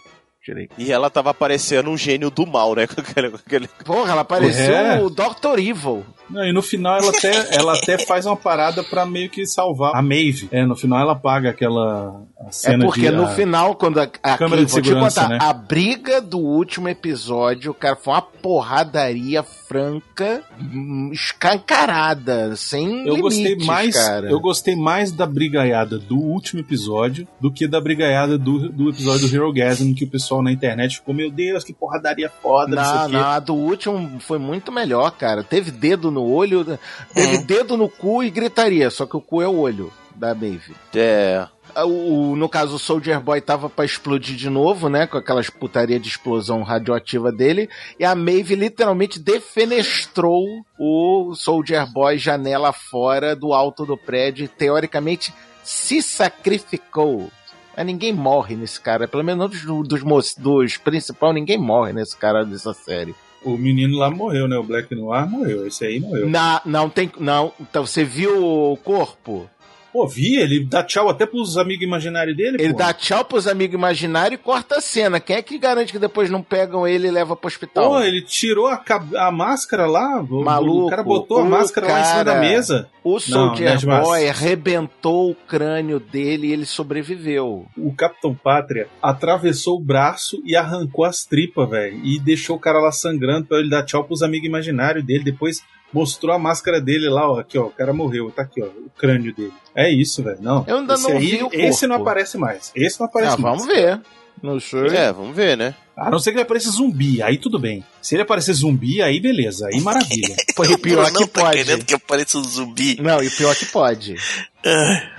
[0.44, 0.70] Tirei.
[0.78, 2.88] E ela tava parecendo um gênio do mal, né?
[2.90, 5.00] Com aquele, com aquele- Porra, ela pareceu É.
[5.00, 5.60] o Dr.
[5.60, 6.04] Evil.
[6.30, 9.96] Não, e no final ela até, ela até faz uma parada pra meio que salvar
[9.96, 10.48] a Maeve.
[10.52, 13.12] É, no final ela paga aquela É cena porque de.
[13.12, 15.40] no a- final, quando a, a Câmera de segurança, contar, né?
[15.42, 23.44] a briga do último episódio, cara, foi uma porradaria franca, hum, escancarada, sem Eu gostei
[23.44, 24.30] limites, mais, cara.
[24.30, 29.28] eu gostei mais da brigaiada do último episódio do que da brigaiada do, do episódio
[29.28, 32.84] do Hero Gasm, que o pessoal na internet ficou, meu Deus, que porradaria foda, não,
[32.84, 33.14] sei Não, o quê.
[33.18, 35.44] não, a do último foi muito melhor, cara.
[35.44, 36.66] Teve dedo no olho,
[37.14, 37.44] teve Hum.
[37.46, 40.76] dedo no cu e gritaria, só que o cu é o olho da Maeve.
[40.96, 41.48] É.
[41.86, 45.06] O, o- no caso, o Soldier Boy tava pra explodir de novo, né?
[45.08, 47.70] Com aquelas putaria de explosão radioativa dele.
[48.00, 50.44] E a Maeve literalmente defenestrou
[50.80, 54.44] o Soldier Boy janela fora do alto do prédio.
[54.46, 57.30] E, teoricamente, se sacrificou.
[57.78, 59.08] Mas ninguém morre nesse cara.
[59.08, 63.16] Pelo menos dos, dos, dos principal, ninguém morre nesse cara dessa série.
[63.44, 64.58] O menino lá morreu, né?
[64.58, 66.30] O Black Noir morreu, esse aí morreu.
[66.30, 67.10] Na, não tem.
[67.20, 67.54] Não.
[67.60, 69.50] Então, você viu o corpo?
[69.92, 72.78] Pô, vi, ele dá tchau até pros amigos imaginários dele, Ele pô.
[72.80, 75.20] dá tchau pros amigos imaginários e corta a cena.
[75.20, 77.90] Quem é que garante que depois não pegam ele e levam pro hospital?
[77.90, 78.84] Pô, ele tirou a,
[79.18, 82.40] a máscara lá, o- Maluco, o cara botou a máscara lá em cima cara- da
[82.40, 82.90] mesa.
[83.04, 84.04] o não Soldier demais.
[84.04, 87.66] Boy arrebentou o crânio dele e ele sobreviveu.
[87.78, 92.00] O Capitão Pátria atravessou o braço e arrancou as tripas, velho.
[92.04, 95.24] E deixou o cara lá sangrando pra ele dar tchau pros amigos imaginários dele.
[95.24, 95.62] Depois
[95.94, 97.40] mostrou a máscara dele lá, ó.
[97.40, 97.64] Aqui, ó.
[97.66, 98.32] O cara morreu.
[98.32, 98.66] Tá aqui, ó.
[98.66, 99.54] O crânio dele.
[99.76, 100.40] É isso, velho.
[100.42, 100.64] Não.
[100.68, 102.72] Eu ainda esse não aí, vi o Esse não aparece mais.
[102.76, 103.58] Esse não aparece Ah, mais.
[103.60, 104.00] vamos ver.
[104.42, 104.88] Não sei.
[104.96, 105.76] É, vamos ver, né?
[105.98, 107.22] A não ser que ele apareça zumbi.
[107.22, 107.84] Aí tudo bem.
[108.02, 109.68] Se ele aparecer zumbi, aí beleza.
[109.68, 110.34] Aí maravilha.
[110.56, 111.58] Pô, e pior não que tá pode.
[111.58, 113.02] querendo que apareça um zumbi.
[113.02, 114.16] Não, e pior que pode.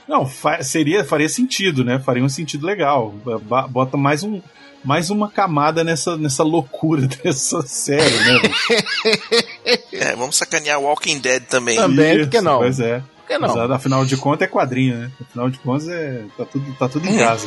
[0.09, 1.99] Não, fa- seria, faria sentido, né?
[1.99, 3.15] Faria um sentido legal.
[3.71, 4.41] Bota mais um.
[4.85, 8.41] Mais uma camada nessa, nessa loucura dessa série, né?
[9.93, 11.77] É, vamos sacanear Walking Dead também.
[11.77, 12.59] Também, por que não?
[12.59, 13.01] Pois é.
[13.01, 13.55] Por que não?
[13.55, 15.11] Mas, afinal de contas é quadrinho, né?
[15.21, 17.47] Afinal de contas é, tá, tudo, tá tudo em casa.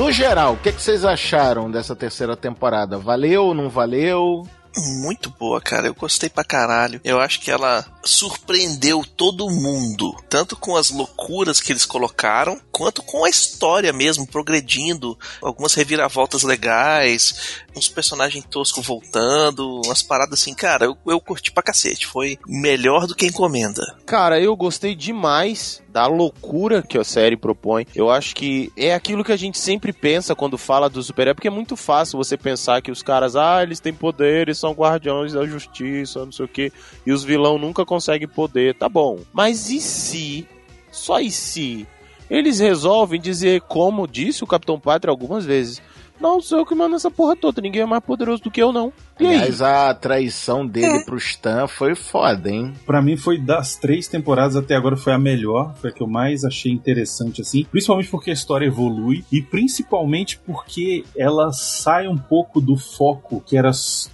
[0.00, 2.96] no geral, o que, que vocês acharam dessa terceira temporada?
[2.96, 4.48] Valeu, não valeu?
[5.02, 5.88] Muito boa, cara.
[5.88, 7.00] Eu gostei pra caralho.
[7.04, 10.16] Eu acho que ela surpreendeu todo mundo.
[10.28, 15.18] Tanto com as loucuras que eles colocaram, quanto com a história mesmo, progredindo.
[15.42, 20.54] Algumas reviravoltas legais, uns personagens toscos voltando, umas paradas assim.
[20.54, 22.06] Cara, eu, eu curti pra cacete.
[22.06, 23.82] Foi melhor do que encomenda.
[24.06, 27.86] Cara, eu gostei demais da loucura que a série propõe.
[27.94, 31.48] Eu acho que é aquilo que a gente sempre pensa quando fala do super-herói, porque
[31.48, 35.44] é muito fácil você pensar que os caras, ah, eles têm poderes, são guardiões da
[35.44, 36.72] justiça, não sei o quê,
[37.04, 38.74] e os vilão nunca conseguem poder.
[38.74, 39.18] Tá bom.
[39.32, 40.46] Mas e se,
[40.90, 41.86] só e se,
[42.30, 45.82] eles resolvem dizer, como disse o Capitão Pátria algumas vezes,
[46.20, 48.72] não sou eu que mando essa porra toda, ninguém é mais poderoso do que eu,
[48.72, 48.92] não.
[49.26, 52.72] Aliás, a traição dele pro Stan foi foda, hein?
[52.86, 56.06] Pra mim foi das três temporadas até agora foi a melhor, foi a que eu
[56.06, 62.16] mais achei interessante assim, principalmente porque a história evolui e principalmente porque ela sai um
[62.18, 63.70] pouco do foco que era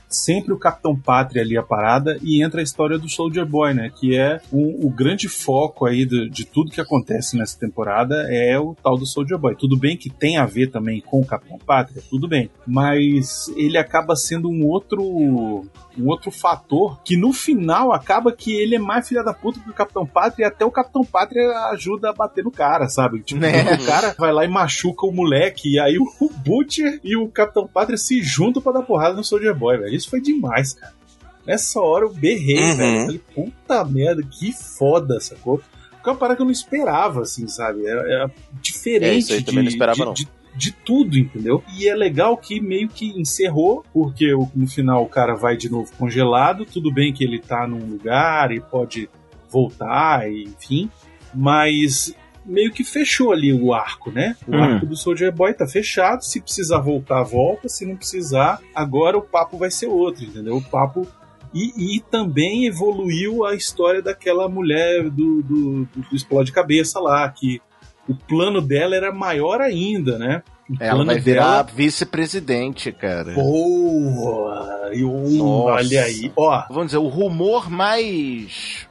[0.08, 3.90] sempre o Capitão Pátria ali a parada e entra a história do Soldier Boy, né,
[3.94, 8.58] que é o, o grande foco aí do- de tudo que acontece nessa temporada é
[8.58, 9.54] o tal do Soldier Boy.
[9.56, 13.76] Tudo bem que tem a ver também com o Capitão Pátria, tudo bem, mas ele
[13.76, 18.78] acaba sendo um outro outro um outro fator que no final acaba que ele é
[18.78, 22.12] mais filha da puta que o Capitão Pátria e até o Capitão Pátria ajuda a
[22.12, 23.20] bater no cara, sabe?
[23.20, 23.62] Tipo, Né?
[23.74, 27.66] o cara vai lá e machuca o moleque e aí o Butcher e o Capitão
[27.66, 29.94] Pátria se juntam pra dar porrada no Soldier Boy, velho.
[29.94, 30.92] Isso foi demais, cara.
[31.46, 32.76] Nessa hora eu berrei, Uhum.
[32.76, 32.96] velho.
[32.98, 35.62] Eu Falei, puta merda, que foda, sacou?
[35.92, 37.86] Porque é uma parada que eu não esperava, assim, sabe?
[37.86, 38.30] Era, era
[38.60, 40.12] diferente É, isso aí também de, não esperava, de- não.
[40.12, 41.62] de- de tudo, entendeu?
[41.78, 45.92] E é legal que meio que encerrou, porque no final o cara vai de novo
[45.98, 46.64] congelado.
[46.64, 49.08] Tudo bem que ele tá num lugar e pode
[49.50, 50.90] voltar, enfim,
[51.34, 54.36] mas meio que fechou ali o arco, né?
[54.46, 54.62] O Hum.
[54.62, 56.24] arco do Soldier Boy tá fechado.
[56.24, 57.68] Se precisar voltar, volta.
[57.68, 60.56] Se não precisar, agora o papo vai ser outro, entendeu?
[60.56, 61.06] O papo.
[61.52, 67.28] E, e também evoluiu a história daquela mulher do, do, do, do Explode Cabeça lá,
[67.28, 67.60] que
[68.08, 70.42] o plano dela era maior ainda, né?
[70.68, 73.32] O Ela vai virar dela- vice-presidente, cara.
[73.34, 74.90] Boa!
[74.92, 75.04] E,
[75.40, 76.32] olha aí.
[76.36, 78.86] Ó, Vamos dizer, o rumor mais.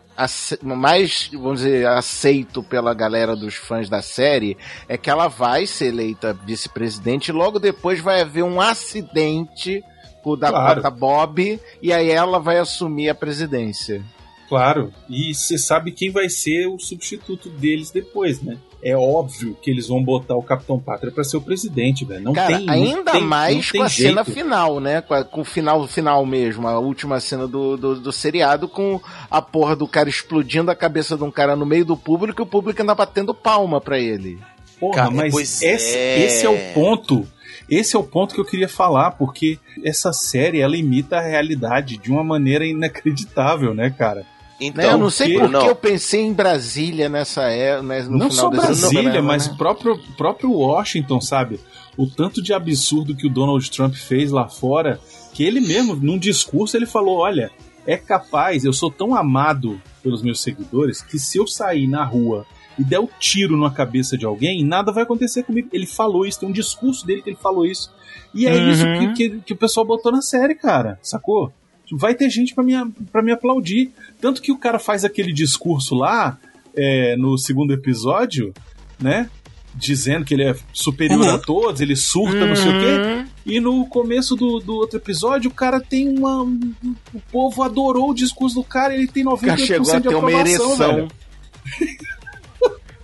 [0.63, 4.55] Mais, vamos dizer, aceito pela galera dos fãs da série
[4.87, 9.83] é que ela vai ser eleita vice-presidente e logo depois vai haver um acidente
[10.23, 10.95] com o Dakota Claro.
[10.95, 14.01] Bob e aí ela vai assumir a presidência.
[14.47, 18.57] Claro, e você sabe quem vai ser o substituto deles depois, né?
[18.83, 22.21] É óbvio que eles vão botar o Capitão Pátria pra ser o presidente, velho.
[22.23, 25.01] Não Cara, tem, não ainda tem- mais não com tem a cena final, né?
[25.01, 29.01] Com, a- com o final final mesmo, a última cena do, do, do seriado, com
[29.31, 32.43] a porra do cara explodindo a cabeça de um cara no meio do público e
[32.43, 34.37] o público ainda batendo palma pra ele.
[34.79, 35.33] Porra, Cara, mas
[35.63, 36.19] esse é.
[36.23, 37.27] esse é o ponto.
[37.67, 41.97] Esse é o ponto que eu queria falar, porque essa série ela imita a realidade
[41.97, 44.23] de uma maneira inacreditável, né, cara?
[44.59, 44.93] Então, Né?
[44.93, 45.67] Eu não sei porque- por que não.
[45.67, 49.47] eu pensei em Brasília nessa é, né, no não final só desse Brasília, programa, mas
[49.49, 49.55] né?
[49.57, 51.59] próprio próprio Washington, sabe?
[51.97, 54.99] O tanto de absurdo que o Donald Trump fez lá fora,
[55.33, 57.51] que ele mesmo, num discurso, ele falou: olha,
[57.85, 62.45] é capaz, eu sou tão amado pelos meus seguidores que se eu sair na rua
[62.79, 65.67] e der o tiro na cabeça de alguém, nada vai acontecer comigo.
[65.73, 67.91] Ele falou isso, tem um discurso dele que ele falou isso.
[68.33, 68.69] E é Uhum.
[68.71, 71.51] isso que, que, que o pessoal botou na série, cara, sacou?
[71.93, 72.73] Vai ter gente pra me,
[73.11, 73.91] pra me aplaudir.
[74.21, 76.37] Tanto que o cara faz aquele discurso lá,
[76.75, 78.53] é, no segundo episódio,
[78.99, 79.29] né?
[79.77, 81.35] Dizendo que ele é superior Uhum.
[81.35, 83.25] a todos, ele surta, não sei o quê.
[83.45, 86.41] E no começo do, do outro episódio, o cara tem uma.
[86.43, 86.73] um-
[87.13, 90.01] O povo adorou o discurso do cara, ele tem O cara 98% chegou a de
[90.07, 90.77] ter uma aprovação, ereção.
[90.77, 91.07] velho.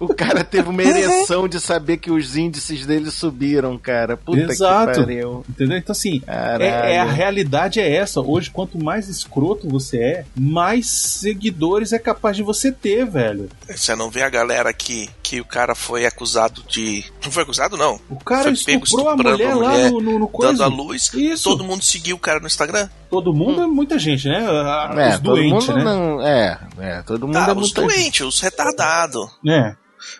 [0.01, 4.17] O cara teve uma ereção de saber que os índices dele subiram, cara.
[4.17, 4.91] Puta Exato.
[4.93, 5.45] que pariu.
[5.49, 5.77] Entendeu?
[5.77, 8.19] Então, assim, é, é a realidade é essa.
[8.19, 13.47] Hoje, quanto mais escroto você é, mais seguidores é capaz de você ter, velho.
[13.69, 17.05] Você não vê a galera que, que o cara foi acusado de.
[17.23, 17.99] Não foi acusado, não.
[18.09, 20.53] O cara Foi pego estuprou a estuprando mulher, a lá mulher, no, no, no coisa.
[20.53, 21.11] Dando a luz.
[21.13, 21.43] Isso.
[21.49, 22.89] Todo mundo seguiu o cara no Instagram.
[23.09, 24.45] Todo mundo é muita gente, né?
[24.49, 25.83] Ah, É, Os todo doentes, mundo né?
[25.83, 26.21] não.
[26.25, 27.93] É, é, todo mundo Ah, é os muita gente.
[27.95, 29.29] doentes, os retardados.
[29.47, 29.75] É,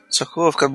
[0.09, 0.51] Sacou?
[0.51, 0.71] Fica.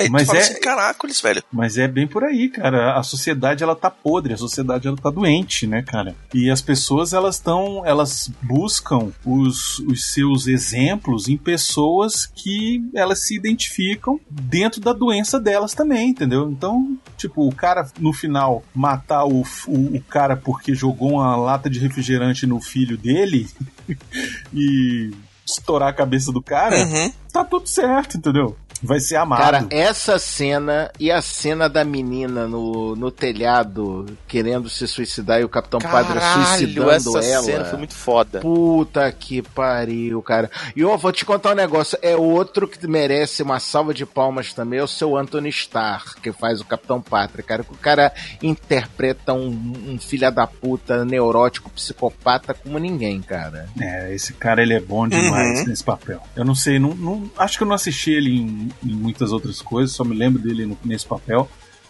[0.00, 1.44] Aí Mas é- assim, caracoles, velho.
[1.52, 2.98] mas é bem por aí, cara.
[2.98, 6.16] A sociedade ela tá podre, a sociedade ela tá doente, né, cara?
[6.32, 13.26] E as pessoas elas estão, elas buscam os, os seus exemplos em pessoas que elas
[13.26, 16.50] se identificam dentro da doença delas também, entendeu?
[16.50, 21.68] Então, tipo, o cara no final matar o, o, o cara porque jogou uma lata
[21.68, 23.46] de refrigerante no filho dele
[24.54, 25.10] e
[25.46, 27.12] estourar a cabeça do cara, Uhum.
[27.32, 28.56] tá tudo certo, entendeu?
[28.82, 29.40] Vai ser amado.
[29.40, 35.44] Cara, essa cena e a cena da menina no, no telhado querendo se suicidar e
[35.44, 37.42] o Capitão Padre suicidando essa ela.
[37.44, 38.40] cena foi muito foda.
[38.40, 40.50] Puta que pariu, cara.
[40.74, 41.96] E eu vou te contar um negócio.
[42.02, 44.78] É outro que merece uma salva de palmas também.
[44.80, 47.62] É o seu Anthony Starr, que faz o Capitão Pátria, cara.
[47.68, 48.12] O cara
[48.42, 49.48] interpreta um,
[49.88, 53.68] um filho da puta neurótico, psicopata como ninguém, cara.
[53.80, 55.66] É, esse cara ele é bom demais Uhum.
[55.66, 56.20] nesse papel.
[56.36, 59.60] Eu não sei, não, não- acho que eu não assisti ele em, em muitas outras
[59.60, 61.48] coisas, só me lembro dele no- nesse papel,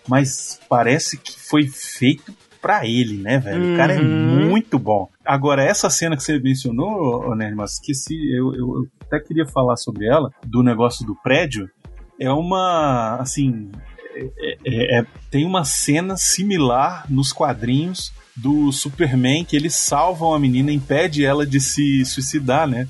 [0.09, 3.73] mas parece que foi feito pra ele, né, velho?
[3.73, 4.05] O cara é Uhum.
[4.05, 5.09] muito bom.
[5.25, 9.77] Agora, essa cena que você mencionou, Nerd, mas esqueci, eu, eu- eu até queria falar
[9.77, 11.69] sobre ela, do negócio do prédio,
[12.21, 13.71] é uma, assim,
[14.15, 20.39] é- é- é- tem uma cena similar nos quadrinhos do Superman que eles salvam a
[20.39, 22.87] menina, impede ela de se suicidar, né?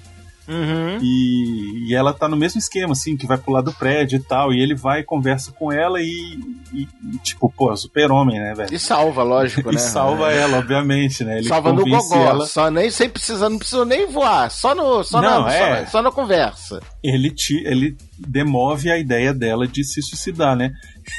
[0.49, 0.99] Uhum.
[1.01, 4.53] E, e ela tá no mesmo esquema, assim, que vai pular do prédio e tal.
[4.53, 6.39] E ele vai e conversa com ela e,
[6.73, 8.75] e, e, tipo, pô, super-homem, né, velho?
[8.75, 9.79] E salva, lógico, E né?
[9.79, 11.39] salva ela, obviamente, né?
[11.39, 15.03] Ele Salva no gogó, ela, só nem sem precisar, não precisa nem voar, só no,
[15.05, 15.85] só Não, na, é.
[15.87, 16.81] só, só na conversa.
[17.03, 20.73] ele, te, ele demove a ideia dela de se suicidar, né?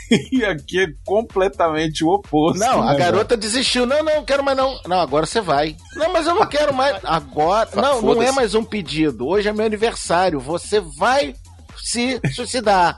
[0.31, 2.59] E aqui é completamente o oposto.
[2.59, 3.85] Não, a né, garota desistiu.
[3.85, 4.79] Não, não, quero mais não.
[4.87, 5.75] Não, agora você vai.
[5.95, 6.97] Não, mas eu não quero mais.
[7.03, 7.69] Agora.
[7.73, 9.27] Ah, Não, não é mais um pedido.
[9.27, 10.39] Hoje é meu aniversário.
[10.39, 11.33] Você vai
[11.77, 12.97] se suicidar.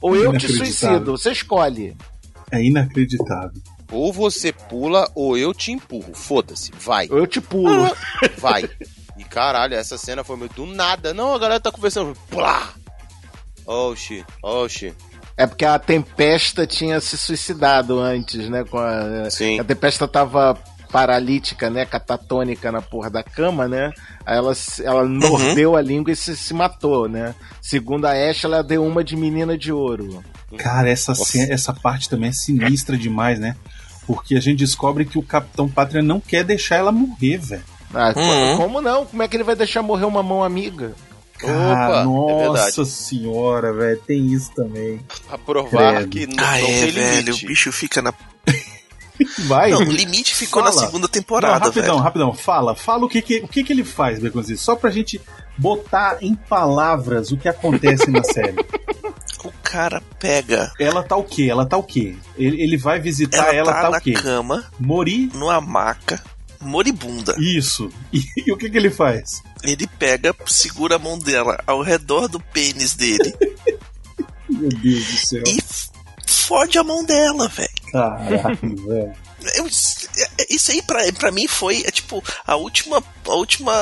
[0.00, 1.12] Ou eu te suicido.
[1.12, 1.96] Você escolhe.
[2.50, 3.60] É inacreditável.
[3.90, 6.14] Ou você pula ou eu te empurro.
[6.14, 7.08] Foda-se, vai.
[7.10, 7.94] Ou eu te pulo.
[8.38, 8.68] Vai.
[9.16, 11.14] E caralho, essa cena foi meio do nada.
[11.14, 12.16] Não, a galera tá conversando.
[12.28, 12.74] Plá!
[13.64, 14.94] Oh shit, oh shit.
[15.36, 18.64] É porque a Tempesta tinha se suicidado antes, né?
[18.64, 19.60] Com a, Sim.
[19.60, 20.58] a Tempesta tava
[20.90, 21.84] paralítica, né?
[21.84, 23.92] Catatônica na porra da cama, né?
[24.24, 27.34] Aí ela, ela mordeu a língua e se, se matou, né?
[27.60, 30.24] Segundo a Ash, ela deu uma de menina de ouro.
[30.56, 31.38] Cara, essa, Nossa.
[31.52, 33.56] essa parte também é sinistra demais, né?
[34.06, 37.64] Porque a gente descobre que o Capitão Pátria não quer deixar ela morrer, velho.
[37.92, 38.56] Ah, Uhum.
[38.56, 39.04] Como não?
[39.06, 40.94] Como é que ele vai deixar morrer uma mão amiga?
[41.38, 42.86] Cara, é nossa verdade.
[42.90, 44.00] senhora, velho.
[44.06, 45.00] Tem isso também.
[45.28, 46.08] Pra provar Credo.
[46.08, 47.18] que não, Ah, não é, tem velho.
[47.26, 47.44] limite.
[47.44, 48.12] O bicho fica na.
[49.46, 49.70] Vai.
[49.70, 50.86] Não, o limite ficou na Fala.
[50.86, 51.98] segunda Não, temporada, rapidão, velho.
[52.04, 52.34] rapidão.
[52.34, 54.62] Fala, fala o que que, o que, que ele faz, Beconzitos.
[54.62, 55.20] Só pra gente
[55.56, 58.56] botar em palavras o que acontece na série.
[59.42, 60.70] O cara pega.
[60.78, 61.46] Ela tá o quê?
[61.50, 62.14] Ela tá o quê?
[62.36, 64.12] Ele, ele vai visitar Ela, ela, tá, tá, na o quê?
[64.12, 65.30] cama, Mori?
[65.32, 66.22] numa maca,
[66.60, 67.34] moribunda.
[67.38, 67.90] Isso.
[68.12, 69.42] E, e o que que ele faz?
[69.62, 73.34] Ele pega, segura a mão dela ao redor do pênis dele
[74.48, 75.42] Meu Deus do céu.
[75.46, 75.58] e
[76.26, 77.68] fode a mão dela, velho.
[77.90, 79.12] Caralho, velho.
[79.54, 83.72] Eu- Isso aí pra, pra mim foi é, tipo a última a última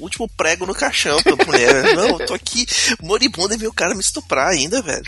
[0.00, 1.94] último prego no caixão pra mulher.
[1.96, 2.66] Não, eu tô aqui
[3.02, 5.02] moribunda e veio o cara me estuprar ainda, velho.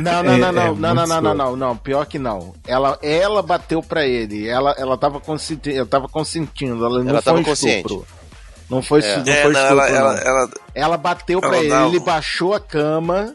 [0.00, 1.34] Não, não, é- não, é não, não, muito não, não, não, escroto.
[1.36, 2.54] não, não, pior que não.
[2.66, 7.22] Ela, ela bateu pra ele, ela, ela tava consentindo, ela tava consentindo, ela não Ela
[7.22, 7.86] foi tava consciente.
[7.86, 8.06] estupro.
[8.68, 9.16] Não foi, É.
[9.16, 10.22] não É, foi não, estupro, ela, ela, não.
[10.22, 13.34] ela, Ela bateu pra Ela ele, dá ele um- baixou a cama,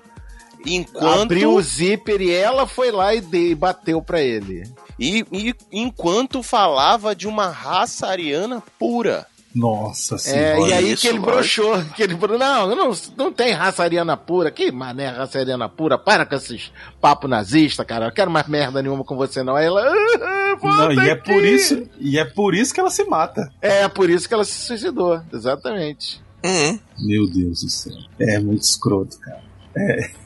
[0.65, 1.21] Enquanto.
[1.23, 4.63] abriu o zíper e ela foi lá e, de, e bateu pra ele.
[4.97, 9.27] E, e enquanto falava de uma raça ariana pura.
[9.55, 10.59] Nossa É, senhora.
[10.69, 14.17] e aí isso, que ele broxou, que ele falou, não, não, não tem raça ariana
[14.17, 18.47] pura, que mané raça ariana pura, para com esses papo nazista, cara, eu quero mais
[18.47, 19.55] merda nenhuma com você não.
[19.55, 23.05] Aí ela, ah, Não, e é por isso, e é por isso que ela se
[23.05, 23.49] mata.
[23.61, 26.21] É, por isso que ela se suicidou, exatamente.
[26.43, 26.79] Uhum.
[26.99, 27.93] Meu Deus do céu.
[28.19, 29.41] É muito escroto, cara.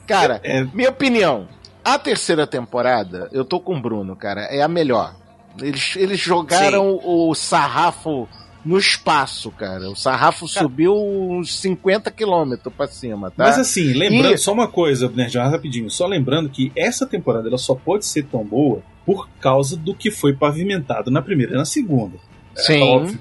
[0.07, 1.47] Cara, É, minha opinião,
[1.85, 5.15] a terceira temporada, eu tô com o Bruno, cara, é a melhor.
[5.61, 8.27] Eles, eles jogaram o sarrafo
[8.65, 9.89] no espaço, cara.
[9.89, 13.45] O sarrafo subiu uns 50 quilômetros pra cima, tá?
[13.45, 15.89] Mas assim, lembrando, E- só uma coisa, Nerdão, rapidinho.
[15.89, 20.11] Só lembrando que essa temporada ela só pode ser tão boa por causa do que
[20.11, 22.17] foi pavimentado na primeira e na segunda.
[22.55, 23.19] sim, óbvio.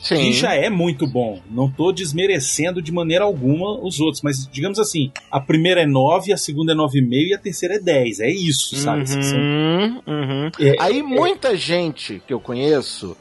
[0.00, 0.16] sim.
[0.16, 1.40] Que já é muito bom.
[1.50, 6.32] Não tô desmerecendo de maneira alguma os outros, mas digamos assim, a primeira é 9,
[6.32, 8.20] a segunda é 9,5 e a terceira é 10.
[8.20, 9.06] É isso, sabe?
[9.08, 10.50] São- Uhum, uhum.
[10.60, 13.16] é- Aí muita gente que eu conheço,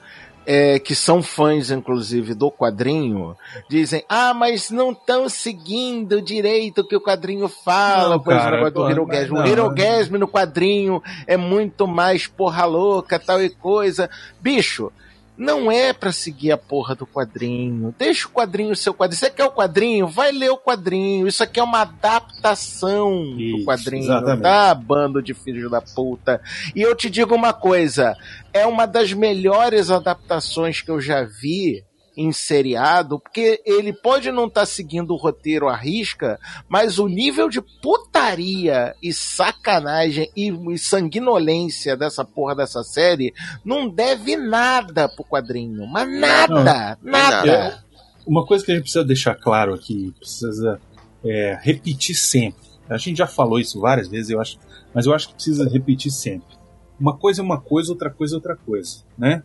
[0.45, 3.35] é, que são fãs, inclusive, do quadrinho,
[3.69, 8.57] dizem, ah, mas não estão seguindo direito o que o quadrinho fala, Não, o cara,
[8.57, 9.33] negócio do Hirogasm.
[9.33, 14.09] O Hirogasm no quadrinho é muito mais porra louca, tal e coisa.
[14.41, 14.91] Bicho,
[15.37, 17.93] não é pra seguir a porra do quadrinho.
[17.97, 19.19] Deixa o quadrinho ser o quadrinho.
[19.19, 20.07] Você quer o quadrinho?
[20.07, 21.27] Vai ler o quadrinho.
[21.27, 24.41] Isso aqui é uma adaptação do Isso, quadrinho, exatamente.
[24.43, 24.73] tá?
[24.75, 26.41] Bando de filhos da puta.
[26.75, 28.15] E eu te digo uma coisa:
[28.53, 31.83] é uma das melhores adaptações que eu já vi
[32.15, 36.39] em seriado, porque ele pode não estar seguindo o roteiro à risca,
[36.69, 43.33] mas o nível de putaria e sacanagem e, e sanguinolência dessa porra dessa série
[43.63, 45.85] não deve nada pro quadrinho.
[45.87, 46.97] Mas nada!
[47.01, 47.83] nada!
[48.25, 50.79] Uma coisa que a gente precisa deixar claro aqui, precisa
[51.23, 52.63] é, repetir sempre.
[52.89, 54.57] A gente já falou isso várias vezes, eu acho,
[54.93, 56.55] mas eu acho que precisa repetir sempre.
[56.99, 59.43] Uma coisa é uma coisa, outra coisa é outra coisa, né?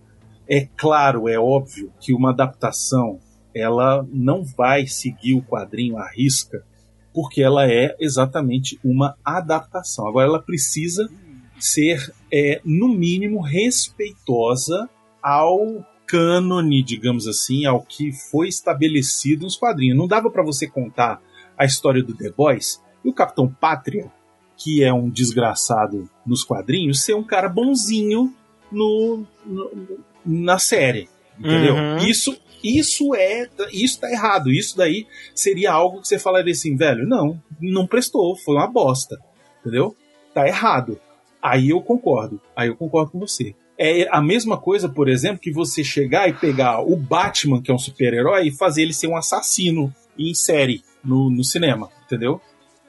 [0.49, 3.19] É claro, é óbvio que uma adaptação
[3.55, 6.65] ela não vai seguir o quadrinho à risca,
[7.13, 10.07] porque ela é exatamente uma adaptação.
[10.07, 11.09] Agora, ela precisa
[11.59, 14.89] ser, é, no mínimo, respeitosa
[15.23, 19.99] ao cânone, digamos assim, ao que foi estabelecido nos quadrinhos.
[19.99, 21.21] Não dava para você contar
[21.57, 24.11] a história do The Boys e o Capitão Pátria,
[24.57, 28.33] que é um desgraçado nos quadrinhos, ser um cara bonzinho
[28.71, 31.09] no, no- na série.
[31.39, 31.75] Entendeu?
[31.75, 31.99] Uhum.
[31.99, 33.49] Isso, isso é.
[33.73, 34.51] Isso tá errado.
[34.51, 39.19] Isso daí seria algo que você falaria assim, velho, não, não prestou, foi uma bosta.
[39.61, 39.97] Entendeu?
[40.35, 41.01] Tá errado.
[41.41, 42.41] Aí eu concordo.
[42.57, 43.55] Aí eu concordo com você.
[43.81, 47.75] É a mesma coisa, por exemplo, que você chegar e pegar o Batman, que é
[47.75, 52.41] um super-herói, e fazer ele ser um assassino em série no, no cinema, entendeu?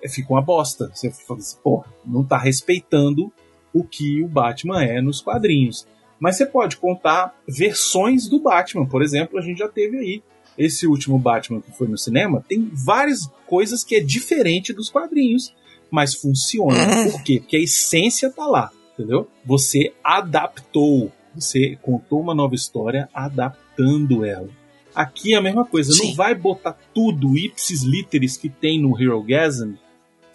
[0.04, 0.90] É, fica uma bosta.
[0.92, 3.32] Você fala assim, pô, não tá respeitando
[3.72, 5.88] o que o Batman é nos quadrinhos.
[6.20, 8.86] Mas você pode contar versões do Batman.
[8.86, 10.24] Por exemplo, a gente já teve aí
[10.58, 12.44] esse último Batman que foi no cinema.
[12.48, 15.54] Tem várias coisas que é diferente dos quadrinhos,
[15.90, 17.10] mas funciona.
[17.12, 17.40] Por quê?
[17.40, 19.28] Porque a essência tá lá, entendeu?
[19.46, 21.12] Você adaptou.
[21.34, 24.50] Você contou uma nova história adaptando ela.
[24.94, 25.92] Aqui é a mesma coisa.
[25.92, 26.16] Não Sim.
[26.16, 29.76] vai botar tudo ipsis literis que tem no Hero Gasm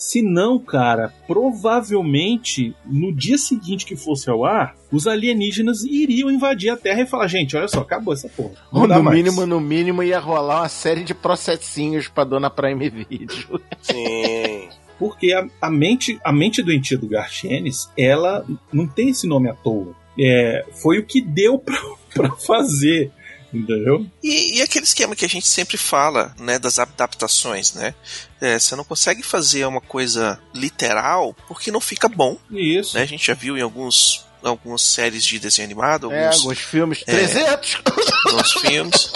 [0.04, 6.68] se não, cara, provavelmente no dia seguinte que fosse ao ar, os alienígenas iriam invadir
[6.68, 8.52] a Terra e falar: gente, olha só, acabou essa porra.
[8.70, 9.16] Não Ou no mais.
[9.16, 13.58] mínimo, no mínimo ia rolar uma série de processinhos pra dona Prime Video.
[13.80, 14.68] Sim.
[14.98, 19.54] Porque a, a mente, a mente doentia do Garchenes, ela não tem esse nome à
[19.54, 19.96] toa.
[20.20, 21.80] É, foi o que deu pra,
[22.12, 23.10] pra fazer,
[23.54, 24.06] entendeu?
[24.22, 27.94] E, e aquele esquema que a gente sempre fala, né, das adaptações, né?
[28.40, 32.96] É, você não consegue fazer uma coisa literal porque não fica bom, Isso.
[32.96, 33.02] né?
[33.02, 37.02] A gente já viu em alguns algumas séries de desenho animado, É, alguns, os filmes
[37.06, 37.12] É.
[37.12, 37.78] 300!
[38.26, 39.12] alguns filmes.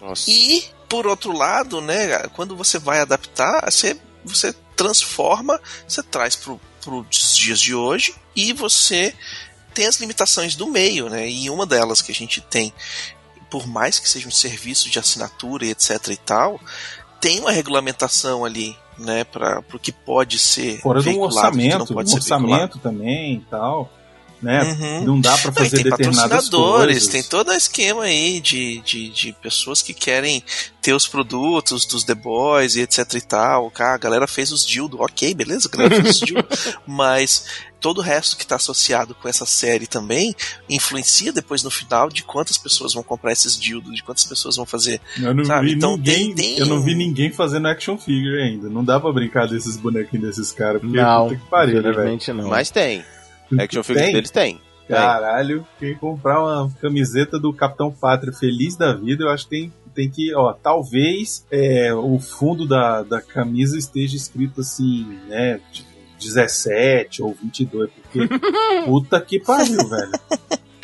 [0.00, 0.28] Nossa.
[0.28, 6.58] E, por outro lado, né, quando você vai adaptar, você, você transforma, você traz para
[6.92, 9.14] os dias de hoje e você
[9.72, 11.28] tem as limitações do meio, né?
[11.28, 12.72] E uma delas que a gente tem,
[13.54, 16.58] por mais que seja um serviço de assinatura e etc e tal,
[17.20, 21.68] tem uma regulamentação ali, né, para o que pode ser Fora do veiculado, o que
[21.68, 22.52] não orçamento, pode um ser veiculado.
[22.52, 23.92] orçamento também e tal.
[24.42, 24.62] Né?
[24.62, 25.04] Uhum.
[25.04, 27.08] Não dá pra Não, e fazer tem determinadas patrocinadores, coisas.
[27.12, 30.42] tem todo um esquema aí de, de, de pessoas que querem
[30.82, 33.70] ter os produtos dos The Boys e etc e tal.
[33.70, 36.46] Cara, a galera fez os dildo, ok, beleza, a galera fez os dildo,
[36.86, 37.46] mas
[37.80, 40.34] todo o resto que está associado com essa série também
[40.68, 44.64] influencia depois no final de quantas pessoas vão comprar esses dildos, de quantas pessoas vão
[44.66, 45.00] fazer.
[45.20, 48.40] Eu não, Sabe, vi então ninguém, tem- tem eu não vi ninguém fazendo action figure
[48.42, 48.68] ainda.
[48.68, 50.80] Não dá pra brincar desses bonequinhos desses caras.
[50.80, 52.18] Porque Não, que pariu, né, velho?
[52.34, 52.48] não.
[52.48, 53.04] Mas tem.
[53.58, 54.60] Action figures deles tem.
[54.86, 54.96] Tem.
[54.96, 59.72] Caralho, quem comprar uma camiseta do Capitão Pátria feliz da vida, eu acho que tem,
[59.94, 65.88] tem que, ó, talvez é, o fundo da, da camisa esteja escrito assim, né, tipo,
[66.20, 68.28] 17 ou 22, porque
[68.84, 70.12] puta que pariu, velho.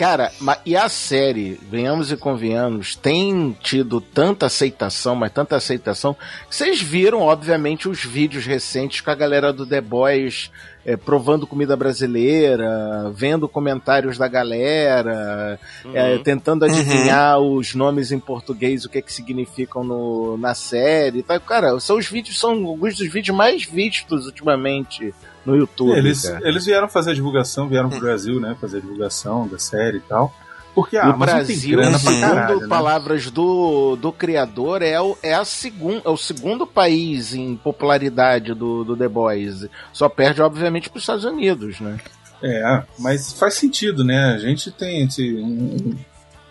[0.01, 6.15] Cara, ma- e a série, venhamos e convenhamos, tem tido tanta aceitação, mas tanta aceitação.
[6.49, 10.51] que Vocês viram, obviamente, os vídeos recentes com a galera do The Boys
[10.87, 15.61] eh, provando comida brasileira, vendo comentários da galera,
[15.93, 16.23] eh, Uhum.
[16.23, 21.23] tentando adivinhar os nomes em português, o que que significam no, na série.
[21.23, 21.39] Tá?
[21.39, 25.13] Cara, são os vídeos, são alguns dos vídeos mais vistos ultimamente
[25.45, 25.97] no YouTube.
[25.97, 26.49] Eles, cara.
[26.49, 30.03] eles vieram fazer a divulgação, vieram pro Brasil, né, fazer a divulgação da série e
[30.03, 30.35] tal.
[30.75, 32.69] Porque, E ah, tem Brasil, grana pra caralho, né?
[32.69, 38.55] palavras do, do criador, é o, é, a segun, é o segundo país em popularidade
[38.55, 39.67] do, do The Boys.
[39.93, 41.99] Só perde, obviamente, para os Estados Unidos, né?
[42.43, 44.33] É, mas faz sentido, né?
[44.35, 45.97] A gente tem esse, um,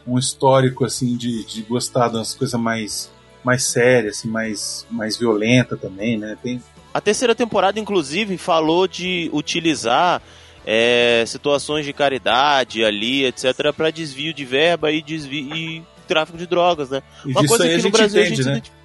[0.06, 3.10] um histórico, assim, de, de gostar das coisas mais,
[3.44, 6.38] mais sérias, assim, mais, mais violenta também, né?
[6.44, 6.62] Tem,
[6.94, 10.22] A terceira temporada, inclusive, falou de utilizar
[10.66, 16.48] é, situações de caridade ali, etc., para desvio de verba e desvio e tráfico de
[16.48, 17.04] drogas, né?
[17.26, 18.80] e Uma coisa aí que no Brasil entende, a gente né?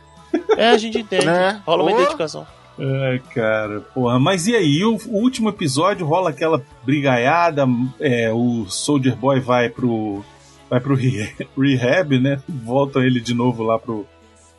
[0.56, 1.26] É, a gente entende.
[1.26, 1.62] Né?
[1.66, 1.94] Rola uma Ô.
[1.94, 2.46] identificação.
[2.78, 4.18] Ai, cara, porra.
[4.18, 7.66] Mas e aí, o, o último episódio rola aquela brigaiada,
[8.00, 10.24] é, o Soldier Boy vai pro.
[10.68, 12.42] Vai pro re- rehab, né?
[12.48, 14.06] Voltam ele de novo lá pro.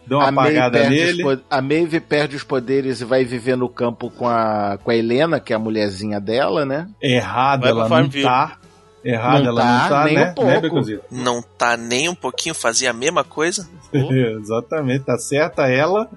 [0.07, 1.41] Dão uma A apagada perde os nele.
[1.49, 5.39] a Maeve perde os poderes e vai viver no campo com a, com a Helena,
[5.39, 6.87] que é a mulherzinha dela, né?
[7.01, 8.57] Errada, pra ela não tá.
[9.03, 10.29] Errada, Não ela tá, não tá, nem né?
[10.29, 10.81] um pouco.
[10.89, 10.99] Né?
[11.11, 13.67] Não tá nem um pouquinho, fazia a mesma coisa.
[13.93, 16.09] Exatamente, tá certa ela.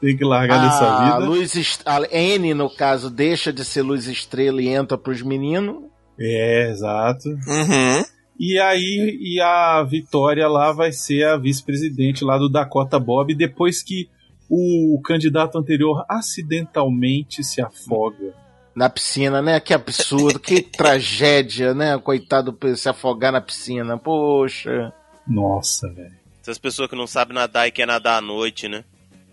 [0.00, 1.18] Tem que largar a dessa vida.
[1.26, 5.76] Luz, Est- a Anne, no caso, deixa de ser luz estrela e entra pros meninos.
[6.20, 7.28] É, exato.
[7.30, 8.04] Uhum.
[8.38, 13.82] E aí, e a Vitória lá vai ser a vice-presidente lá do Dakota Bob, depois
[13.82, 14.08] que
[14.50, 18.34] o candidato anterior acidentalmente se afoga.
[18.74, 19.60] Na piscina, né?
[19.60, 21.96] Que absurdo, que tragédia, né?
[21.98, 23.96] Coitado se afogar na piscina.
[23.96, 24.92] Poxa.
[25.26, 26.12] Nossa, velho.
[26.42, 28.84] Essas pessoas que não sabem nadar e quer nadar à noite, né?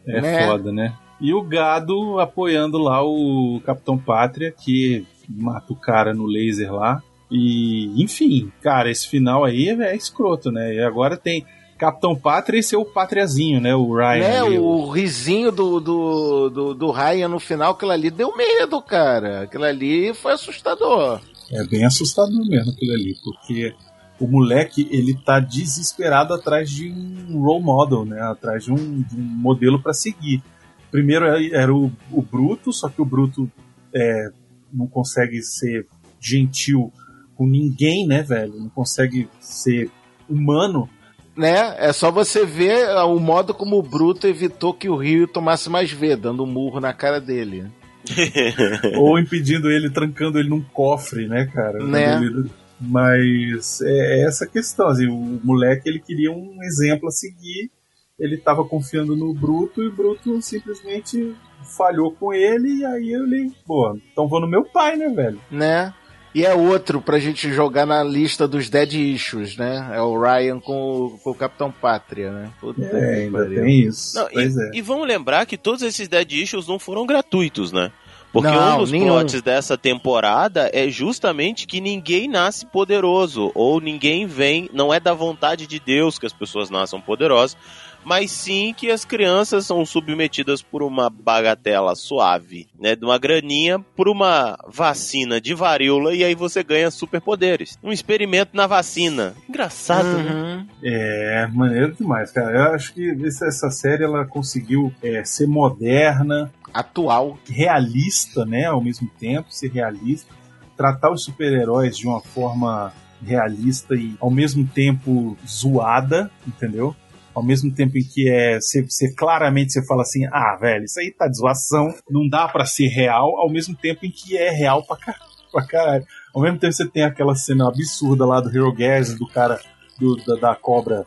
[0.08, 0.45] É Né?
[0.47, 0.95] foda, né?
[1.20, 7.04] E o gado apoiando lá o Capitão Pátria, que mata o cara no laser lá.
[7.32, 10.75] E, enfim, cara, esse final aí é, é escroto, né?
[10.75, 11.45] E agora tem.
[11.77, 13.73] Capitão Pátria e seu Pátriazinho, né?
[13.73, 14.19] O Ryan.
[14.19, 18.79] né, ali, o risinho do, do, do, do Ryan no final, aquilo ali deu medo,
[18.84, 19.41] cara.
[19.41, 21.19] Aquilo ali foi assustador.
[21.49, 23.73] É bem assustador mesmo aquilo ali, porque
[24.19, 28.21] o moleque, ele tá desesperado atrás de um role model, né?
[28.21, 30.43] Atrás de um, de um modelo para seguir.
[30.91, 33.49] Primeiro é- era o, o Bruto, só que o Bruto
[33.91, 34.29] é,
[34.71, 35.88] não consegue ser
[36.19, 36.93] gentil
[37.42, 38.54] com ninguém, né, velho?
[38.56, 39.89] Não consegue ser
[40.30, 40.88] humano.
[41.36, 41.76] Né?
[41.80, 45.68] É só você ver ah, o modo como o Bruto evitou que o Rio tomasse
[45.68, 47.66] mais V, dando um murro na cara dele.
[48.96, 51.84] ou impedindo ele, trancando ele num cofre, né, cara?
[51.84, 52.18] Né?
[52.18, 52.48] Ele-
[52.80, 57.72] Mas é essa a questão, assim, o moleque ele queria um exemplo a seguir,
[58.20, 61.34] ele tava confiando no Bruto e o Bruto simplesmente
[61.76, 65.39] falhou com ele e aí ele, pô, então vou no meu pai, né, velho?
[65.50, 65.92] Né?
[66.34, 69.91] E é outro pra gente jogar na lista dos Dead Issues, né?
[69.93, 72.49] É o Ryan com, o- com o Capitão Pátria, né?
[72.59, 73.61] Puta É, que ainda pariu.
[73.63, 74.17] tem isso.
[74.17, 74.71] Não, pois e, é.
[74.75, 77.91] e vamos lembrar que todos esses Dead Issues não foram gratuitos, né?
[78.32, 79.07] Porque Não, um dos nenhum.
[79.07, 85.13] plots dessa temporada é justamente que ninguém nasce poderoso, ou ninguém vem, não é da
[85.13, 87.57] vontade de Deus que as pessoas nasçam poderosas,
[88.04, 93.80] mas sim que as crianças são submetidas por uma bagatela suave, né, de uma graninha,
[93.95, 97.78] por uma vacina de varíola, e aí você ganha superpoderes.
[97.84, 99.34] Um experimento na vacina.
[99.47, 100.32] Engraçado, né?
[100.32, 100.68] Uhum.
[100.84, 102.52] É, maneiro demais, cara.
[102.52, 107.38] Eu acho que essa, essa série ela conseguiu é, ser moderna, Atual.
[107.47, 110.34] realista, né, ao mesmo tempo, ser realista,
[110.76, 112.93] tratar os super-heróis de uma forma
[113.24, 116.95] realista e ao mesmo tempo zoada, entendeu?
[117.34, 120.99] Ao mesmo tempo em que é você, você claramente você fala assim, ah, velho, isso
[120.99, 124.49] aí tá de zoação, não dá pra ser real, ao mesmo tempo em que é
[124.49, 125.15] real pra, car
[125.51, 126.05] pra caralho.
[126.34, 129.59] Ao mesmo tempo você tem aquela cena absurda lá do Hero Gas, do cara
[129.99, 131.05] do- da, da cobra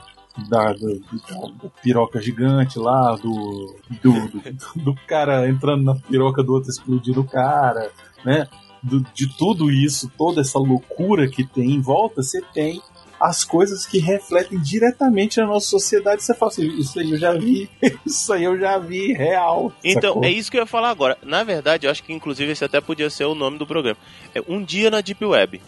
[0.48, 4.42] da, do- da piroca gigante lá, do, do, do,
[4.82, 7.90] do cara entrando na piroca do outro explodindo o cara,
[8.24, 8.46] né?
[8.82, 12.80] Do- de tudo isso, toda essa loucura que tem em volta, você tem
[13.24, 16.22] as coisas que refletem diretamente na nossa sociedade.
[16.22, 17.70] Você fala assim, isso aí eu já vi,
[18.04, 19.72] isso aí eu já vi, real.
[19.82, 20.24] Então, sacou?
[20.24, 21.16] é isso que eu ia falar agora.
[21.22, 23.96] Na verdade, eu acho que inclusive esse até podia ser o nome do programa.
[24.34, 25.62] É Um Dia na Deep Web.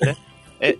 [0.00, 0.16] né?
[0.58, 0.78] É,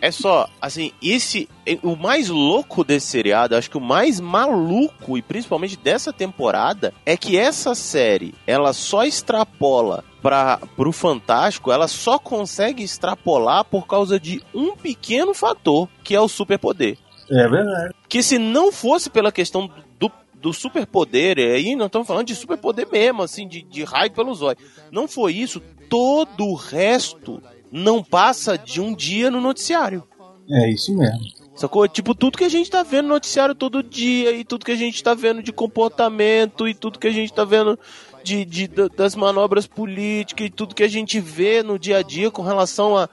[0.00, 1.46] é só, assim, esse.
[1.66, 6.94] é, O mais louco desse seriado, acho que o mais maluco, e principalmente dessa temporada,
[7.04, 13.86] é que essa série, ela só extrapola para pro Fantástico, ela só consegue extrapolar por
[13.86, 16.98] causa de um pequeno fator, que é o superpoder
[17.30, 17.94] É verdade.
[18.08, 22.88] que se não fosse pela questão do, do superpoder, aí nós estamos falando de superpoder
[22.90, 24.62] mesmo, assim, de, de raio pelos olhos.
[24.90, 30.04] Não foi isso, todo o resto não passa de um dia no noticiário.
[30.50, 31.20] É isso mesmo.
[31.54, 31.86] Sacou?
[31.86, 34.76] Tipo, tudo que a gente tá vendo no noticiário todo dia, e tudo que a
[34.76, 37.78] gente tá vendo de comportamento, e tudo que a gente tá vendo
[38.22, 42.02] de, de- da- das manobras políticas, e tudo que a gente vê no dia a
[42.02, 43.04] dia com relação a,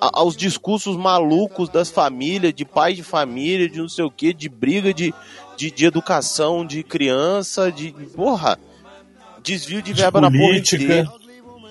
[0.00, 4.32] a- aos discursos malucos das famílias, de pai de família, de não sei o que,
[4.32, 5.12] de briga de,
[5.56, 7.92] de, de educação de criança, de.
[8.14, 8.58] Porra!
[9.42, 11.12] Desvio de De verba na porra política.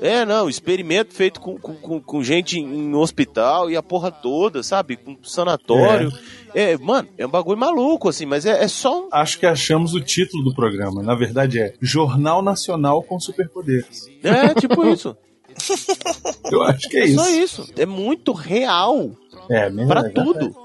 [0.01, 4.97] É, não, experimento feito com, com, com- gente em hospital e a porra toda, sabe?
[4.97, 6.11] Com sanatório.
[6.53, 9.09] É, mano, é um bagulho maluco, assim, mas é, é só um.
[9.11, 11.01] Acho que achamos o título do programa.
[11.01, 14.07] Na verdade é Jornal Nacional com Superpoderes.
[14.23, 15.15] É tipo isso.
[16.51, 17.15] Eu acho que é, É isso.
[17.23, 17.67] só isso.
[17.77, 19.11] É muito real
[19.49, 20.55] É, mesmo, pra é tudo.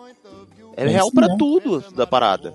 [0.77, 1.39] É, É real pra mesmo.
[1.39, 2.55] tudo da parada.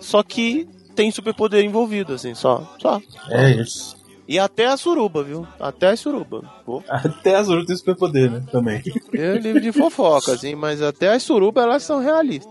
[0.00, 2.74] Só que tem superpoder envolvido, assim, só.
[2.80, 3.00] Só.
[3.28, 3.96] É isso.
[4.30, 5.44] E até a suruba, viu?
[5.58, 6.42] Até a suruba.
[6.64, 8.44] Pô, Até as outras têm superpoder, né?
[8.52, 8.80] Também.
[9.12, 12.48] é livro de fofoca, assim, mas até as surubas elas são realistas.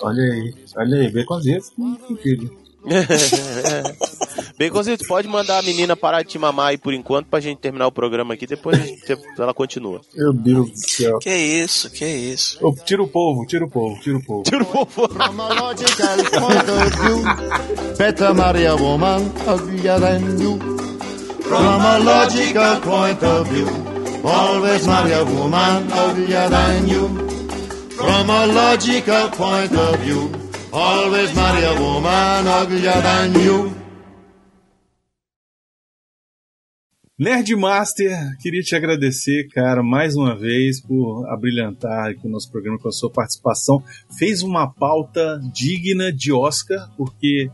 [0.00, 1.70] Olha aí, olha aí, vê com as vezes,
[2.06, 2.56] que filho.
[4.58, 7.88] Baconzito, pode mandar a menina parar de te mamar aí por enquanto pra gente terminar
[7.88, 9.02] o programa aqui, depois a gente-
[9.38, 10.00] ela continua.
[10.14, 11.18] Meu Deus do céu.
[11.18, 12.58] Que isso, que isso.
[12.64, 14.44] Ô, tira o povo, tira o povo, tira o povo.
[14.44, 15.08] Tira o povo.
[15.18, 15.30] A
[17.98, 19.30] better marry a woman
[20.40, 20.77] you.
[21.48, 23.66] From a logical point of view,
[24.22, 27.08] always marry a woman uglier than you.
[27.96, 30.30] From a logical point of view,
[30.70, 33.74] always marry a woman uglier than you.
[37.18, 42.88] Nerdmaster, queria te agradecer, cara, mais uma vez por abrilhantar aqui o nosso programa com
[42.88, 43.82] a sua participação.
[44.18, 47.50] Fez uma pauta digna de Oscar, porque.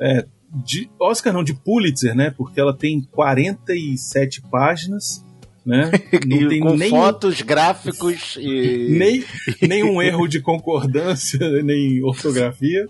[0.00, 2.32] É, de Oscar não, de Pulitzer, né?
[2.36, 5.24] Porque ela tem 47 páginas
[5.64, 5.90] né?
[6.26, 8.96] Não tem com fotos, gráficos e.
[8.98, 9.24] nem
[9.68, 12.86] nenhum erro de concordância, nem ortografia.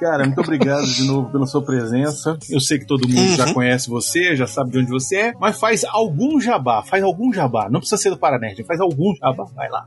[0.00, 2.38] Cara, muito obrigado de novo pela sua presença.
[2.48, 5.58] Eu sei que todo mundo já conhece você, já sabe de onde você é, mas
[5.58, 7.68] faz algum jabá, faz algum jabá.
[7.68, 9.86] Não precisa ser do Paranerd, faz algum jabá, vai lá.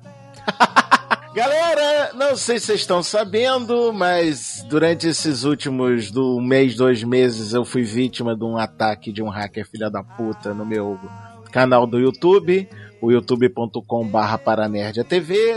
[1.36, 7.52] Galera, não sei se vocês estão sabendo, mas durante esses últimos do mês, dois meses,
[7.52, 10.98] eu fui vítima de um ataque de um hacker filha da puta no meu
[11.52, 12.70] canal do YouTube,
[13.02, 13.12] o.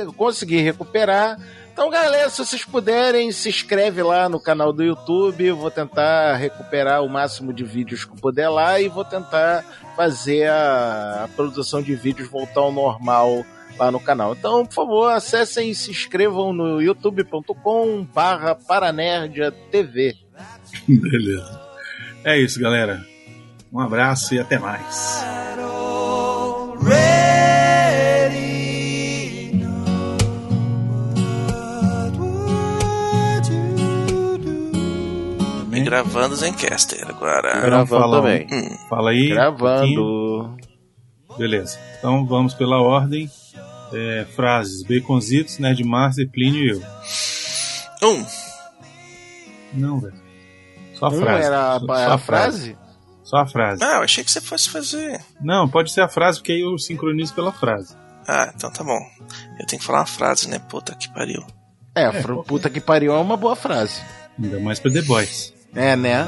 [0.03, 1.39] Eu Consegui recuperar.
[1.73, 5.47] Então, galera, se vocês puderem, se inscreve lá no canal do YouTube.
[5.47, 9.65] Eu vou tentar recuperar o máximo de vídeos que puder lá e vou tentar
[9.95, 13.45] fazer a, a produção de vídeos voltar ao normal
[13.79, 14.35] lá no canal.
[14.35, 20.15] Então, por favor, acessem e se inscrevam no youtube.com barra paranerdtv.
[20.89, 21.61] Beleza.
[22.25, 23.05] É isso, galera.
[23.73, 25.23] Um abraço e até mais.
[35.73, 37.51] E gravando Zencaster agora.
[37.51, 38.47] Então, Gravando fala, também.
[38.51, 38.77] Hum.
[38.89, 39.31] Fala aí.
[39.31, 39.35] um.
[39.35, 40.57] Gravando.
[41.39, 41.79] Beleza.
[41.99, 43.31] Então vamos pela ordem.
[43.93, 46.83] É, frases: Baconzitos, Nerdmaster, Plínio e eu.
[48.09, 48.27] Um.
[49.75, 50.15] Não, velho.
[50.95, 51.45] Só a Um frase.
[51.47, 52.77] era a, Só a frase?
[53.25, 53.85] Só a frase.
[53.85, 55.21] Ah, eu achei que você fosse fazer.
[55.41, 57.95] Não, pode ser a frase, porque aí eu sincronizo pela frase.
[58.27, 58.99] Ah, então tá bom.
[59.61, 60.59] Eu tenho que falar uma frase, né?
[60.59, 61.43] Puta que pariu.
[61.95, 64.01] É, fr- puta que pariu é uma boa frase.
[64.43, 65.53] Ainda mais pra The Boys.
[65.75, 66.27] É, né?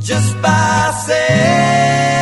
[0.00, 2.21] Just by saying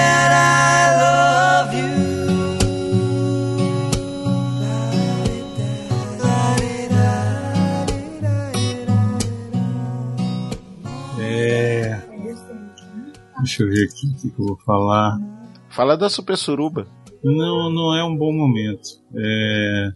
[13.41, 15.19] Deixa eu ver aqui o que que eu vou falar.
[15.69, 16.87] Fala da Super Suruba.
[17.23, 18.89] Não, não é um bom momento.
[19.17, 19.93] É.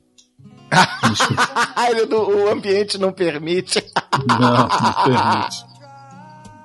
[0.71, 3.85] Ah, o ambiente não permite.
[4.29, 5.65] Não, não permite.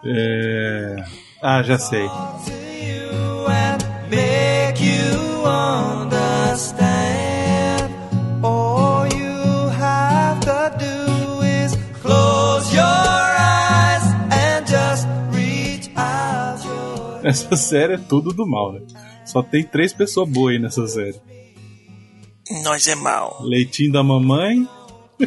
[0.05, 0.95] É...
[1.41, 2.09] Ah, já sei.
[4.09, 6.98] Make you understand.
[17.29, 18.81] Essa série é tudo do mal, né?
[19.25, 21.19] Só tem três pessoas boas aí nessa série.
[22.63, 23.37] Nós é mal.
[23.43, 24.67] Leitinho da mamãe,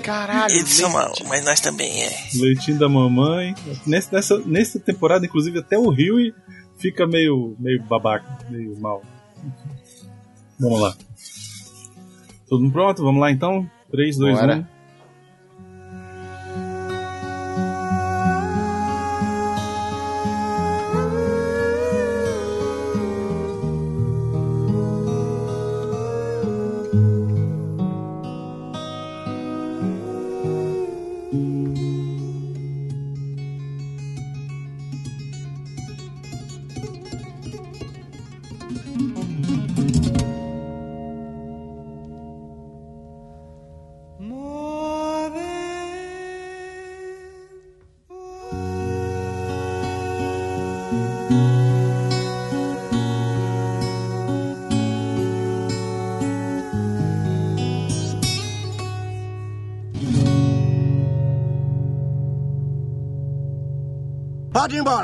[0.01, 0.55] Caralho.
[0.55, 2.11] Eles são mal, mas nós também é.
[2.35, 3.55] leitinho da mamãe.
[3.87, 6.17] Nesse, nessa, nessa temporada, inclusive, até o Rio
[6.79, 9.03] fica meio, meio babaca, meio mal.
[10.59, 10.97] Vamos lá.
[12.49, 13.03] Todo mundo pronto?
[13.03, 13.71] Vamos lá então?
[13.91, 14.57] 3, 2, Bora.
[14.57, 14.82] 1.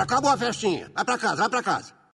[0.08, 0.90] Acabou a festinha.
[0.94, 1.97] Vai pra casa, vai pra casa.